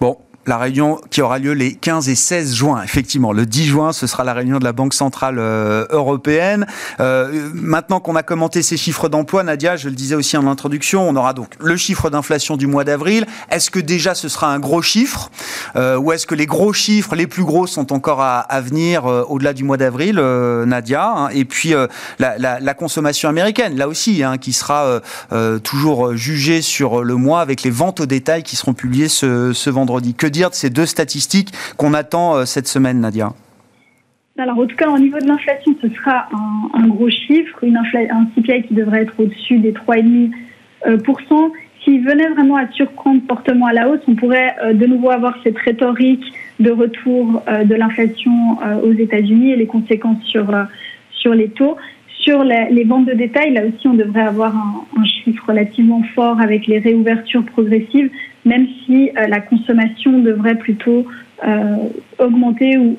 Bon, 0.00 0.16
la 0.46 0.58
réunion 0.58 1.00
qui 1.10 1.22
aura 1.22 1.38
lieu 1.38 1.52
les 1.52 1.74
15 1.74 2.08
et 2.08 2.14
16 2.14 2.54
juin. 2.54 2.82
Effectivement, 2.82 3.32
le 3.32 3.46
10 3.46 3.66
juin, 3.66 3.92
ce 3.92 4.06
sera 4.06 4.24
la 4.24 4.32
réunion 4.32 4.58
de 4.58 4.64
la 4.64 4.72
Banque 4.72 4.94
Centrale 4.94 5.36
euh, 5.38 5.86
Européenne. 5.90 6.66
Euh, 7.00 7.50
maintenant 7.54 8.00
qu'on 8.00 8.16
a 8.16 8.22
commenté 8.22 8.62
ces 8.62 8.76
chiffres 8.76 9.08
d'emploi, 9.08 9.44
Nadia, 9.44 9.76
je 9.76 9.88
le 9.88 9.94
disais 9.94 10.14
aussi 10.14 10.36
en 10.36 10.46
introduction, 10.46 11.08
on 11.08 11.14
aura 11.16 11.32
donc 11.32 11.50
le 11.60 11.76
chiffre 11.76 12.10
d'inflation 12.10 12.56
du 12.56 12.66
mois 12.66 12.84
d'avril. 12.84 13.26
Est-ce 13.50 13.70
que 13.70 13.78
déjà 13.78 14.14
ce 14.14 14.28
sera 14.28 14.52
un 14.52 14.58
gros 14.58 14.82
chiffre 14.82 15.30
euh, 15.76 15.96
ou 15.96 16.12
est-ce 16.12 16.26
que 16.26 16.34
les 16.34 16.46
gros 16.46 16.72
chiffres, 16.72 17.14
les 17.14 17.26
plus 17.26 17.44
gros, 17.44 17.66
sont 17.66 17.92
encore 17.92 18.20
à, 18.20 18.60
venir 18.60 19.04
au-delà 19.04 19.52
du 19.52 19.64
mois 19.64 19.76
d'avril, 19.76 20.16
Nadia 20.66 21.12
hein? 21.16 21.28
Et 21.32 21.44
puis 21.44 21.74
la, 22.18 22.74
consommation 22.74 23.28
américaine, 23.28 23.76
là 23.76 23.88
aussi, 23.88 24.22
hein, 24.22 24.38
qui 24.38 24.52
sera 24.52 25.00
toujours 25.62 26.16
jugée 26.16 26.62
sur 26.62 27.02
le 27.04 27.14
mois 27.16 27.40
avec 27.40 27.62
les 27.62 27.70
ventes 27.70 28.00
au 28.00 28.06
détail 28.06 28.42
qui 28.42 28.56
seront 28.56 28.74
publiées 28.74 29.08
ce, 29.08 29.52
ce 29.52 29.70
vendredi. 29.70 30.14
Que 30.14 30.26
dire 30.32 30.50
de 30.50 30.54
ces 30.54 30.70
deux 30.70 30.86
statistiques 30.86 31.52
qu'on 31.76 31.94
attend 31.94 32.36
euh, 32.36 32.44
cette 32.44 32.68
semaine, 32.68 33.00
Nadia 33.00 33.32
alors, 34.38 34.58
en 34.58 34.66
tout 34.66 34.76
cas, 34.76 34.88
au 34.88 34.98
niveau 34.98 35.18
de 35.18 35.26
l'inflation, 35.26 35.76
ce 35.82 35.90
sera 35.90 36.26
un, 36.72 36.86
gros 36.88 37.10
chiffre, 37.10 37.62
une 37.62 37.76
un 37.76 38.26
CPI 38.34 38.62
qui 38.62 38.72
devrait 38.72 39.02
être 39.02 39.12
au-dessus 39.18 39.58
des 39.58 39.72
3,5%. 39.72 40.32
Euh, 40.86 41.48
s'il 41.84 42.02
venait 42.02 42.28
vraiment 42.30 42.56
à 42.56 42.66
surprendre 42.68 43.20
fortement 43.28 43.66
à 43.66 43.74
la 43.74 43.90
hausse, 43.90 44.00
on 44.08 44.14
pourrait 44.14 44.56
de 44.72 44.86
nouveau 44.86 45.10
avoir 45.10 45.36
cette 45.44 45.58
rhétorique 45.58 46.24
de 46.60 46.70
retour 46.70 47.42
de 47.46 47.74
l'inflation 47.74 48.56
aux 48.82 48.92
États-Unis 48.92 49.50
et 49.50 49.56
les 49.56 49.66
conséquences 49.66 50.22
sur, 50.24 50.46
sur 51.10 51.34
les 51.34 51.48
taux. 51.48 51.76
Sur 52.22 52.44
les, 52.44 52.84
ventes 52.84 53.06
de 53.06 53.14
détail, 53.14 53.52
là 53.52 53.62
aussi, 53.66 53.88
on 53.88 53.94
devrait 53.94 54.22
avoir 54.22 54.54
un, 54.56 55.04
chiffre 55.04 55.44
relativement 55.48 56.02
fort 56.14 56.40
avec 56.40 56.66
les 56.68 56.78
réouvertures 56.78 57.44
progressives, 57.44 58.10
même 58.44 58.66
si 58.84 59.10
euh, 59.10 59.26
la 59.26 59.40
consommation 59.40 60.18
devrait 60.20 60.54
plutôt 60.54 61.06
euh, 61.44 61.76
augmenter 62.18 62.78
ou, 62.78 62.96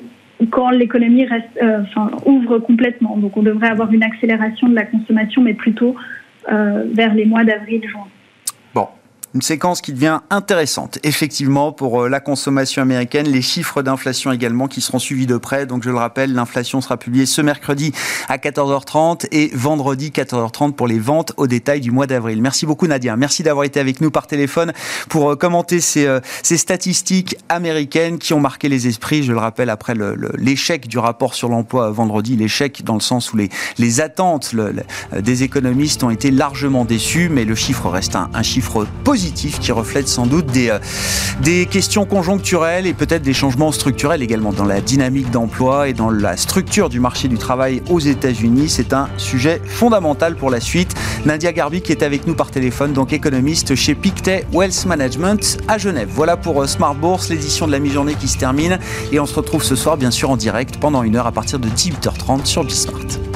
quand 0.50 0.70
l'économie 0.70 1.26
euh, 1.62 1.82
ouvre 2.26 2.58
complètement. 2.58 3.16
Donc, 3.16 3.36
on 3.36 3.42
devrait 3.42 3.68
avoir 3.68 3.90
une 3.92 4.02
accélération 4.02 4.68
de 4.68 4.74
la 4.74 4.84
consommation, 4.84 5.42
mais 5.42 5.54
plutôt 5.54 5.96
vers 6.46 7.14
les 7.14 7.24
mois 7.24 7.42
d'avril-juin. 7.42 8.06
Une 9.34 9.42
séquence 9.42 9.80
qui 9.80 9.92
devient 9.92 10.20
intéressante, 10.30 11.00
effectivement, 11.02 11.72
pour 11.72 12.04
euh, 12.04 12.08
la 12.08 12.20
consommation 12.20 12.82
américaine. 12.82 13.26
Les 13.26 13.42
chiffres 13.42 13.82
d'inflation 13.82 14.30
également 14.30 14.68
qui 14.68 14.80
seront 14.80 15.00
suivis 15.00 15.26
de 15.26 15.36
près. 15.36 15.66
Donc, 15.66 15.82
je 15.82 15.90
le 15.90 15.96
rappelle, 15.96 16.32
l'inflation 16.32 16.80
sera 16.80 16.96
publiée 16.98 17.26
ce 17.26 17.40
mercredi 17.40 17.90
à 18.28 18.36
14h30 18.36 19.26
et 19.32 19.50
vendredi 19.52 20.10
14h30 20.10 20.74
pour 20.74 20.86
les 20.86 21.00
ventes 21.00 21.32
au 21.36 21.48
détail 21.48 21.80
du 21.80 21.90
mois 21.90 22.06
d'avril. 22.06 22.40
Merci 22.40 22.64
beaucoup, 22.64 22.86
Nadia. 22.86 23.16
Merci 23.16 23.42
d'avoir 23.42 23.64
été 23.64 23.80
avec 23.80 24.00
nous 24.00 24.12
par 24.12 24.28
téléphone 24.28 24.72
pour 25.08 25.32
euh, 25.32 25.34
commenter 25.34 25.80
ces, 25.80 26.06
euh, 26.06 26.20
ces 26.44 26.56
statistiques 26.56 27.36
américaines 27.48 28.20
qui 28.20 28.34
ont 28.34 28.40
marqué 28.40 28.68
les 28.68 28.86
esprits. 28.86 29.24
Je 29.24 29.32
le 29.32 29.38
rappelle, 29.38 29.68
après 29.68 29.94
l'échec 30.38 30.86
du 30.86 30.98
rapport 30.98 31.34
sur 31.34 31.48
l'emploi 31.48 31.90
vendredi, 31.90 32.36
l'échec 32.36 32.84
dans 32.84 32.94
le 32.94 33.00
sens 33.00 33.32
où 33.32 33.36
les, 33.36 33.48
les 33.78 34.00
attentes 34.00 34.54
des 35.12 35.42
économistes 35.42 36.04
ont 36.04 36.10
été 36.10 36.30
largement 36.30 36.84
déçues, 36.84 37.28
mais 37.28 37.44
le 37.44 37.56
chiffre 37.56 37.88
reste 37.88 38.14
un, 38.14 38.30
un 38.32 38.42
chiffre 38.44 38.86
positif 39.02 39.23
qui 39.32 39.72
reflète 39.72 40.08
sans 40.08 40.26
doute 40.26 40.46
des, 40.46 40.70
euh, 40.70 40.78
des 41.40 41.66
questions 41.66 42.04
conjoncturelles 42.04 42.86
et 42.86 42.94
peut-être 42.94 43.22
des 43.22 43.32
changements 43.32 43.72
structurels 43.72 44.22
également 44.22 44.52
dans 44.52 44.64
la 44.64 44.80
dynamique 44.80 45.30
d'emploi 45.30 45.88
et 45.88 45.92
dans 45.92 46.10
la 46.10 46.36
structure 46.36 46.88
du 46.88 47.00
marché 47.00 47.28
du 47.28 47.38
travail 47.38 47.82
aux 47.90 48.00
États-Unis. 48.00 48.68
C'est 48.68 48.92
un 48.92 49.08
sujet 49.16 49.60
fondamental 49.64 50.36
pour 50.36 50.50
la 50.50 50.60
suite. 50.60 50.94
Nadia 51.24 51.52
Garbi 51.52 51.82
qui 51.82 51.92
est 51.92 52.02
avec 52.02 52.26
nous 52.26 52.34
par 52.34 52.50
téléphone, 52.50 52.92
donc 52.92 53.12
économiste 53.12 53.74
chez 53.74 53.94
Pictet 53.94 54.46
Wealth 54.52 54.86
Management 54.86 55.58
à 55.68 55.78
Genève. 55.78 56.08
Voilà 56.12 56.36
pour 56.36 56.62
euh, 56.62 56.66
Smart 56.66 56.94
Bourse, 56.94 57.28
l'édition 57.28 57.66
de 57.66 57.72
la 57.72 57.78
mi-journée 57.78 58.14
qui 58.14 58.28
se 58.28 58.38
termine 58.38 58.78
et 59.12 59.20
on 59.20 59.26
se 59.26 59.34
retrouve 59.34 59.62
ce 59.62 59.76
soir 59.76 59.96
bien 59.96 60.10
sûr 60.10 60.30
en 60.30 60.36
direct 60.36 60.76
pendant 60.78 61.02
une 61.02 61.16
heure 61.16 61.26
à 61.26 61.32
partir 61.32 61.58
de 61.58 61.68
18h30 61.68 62.44
sur 62.44 62.64
Bismart. 62.64 63.33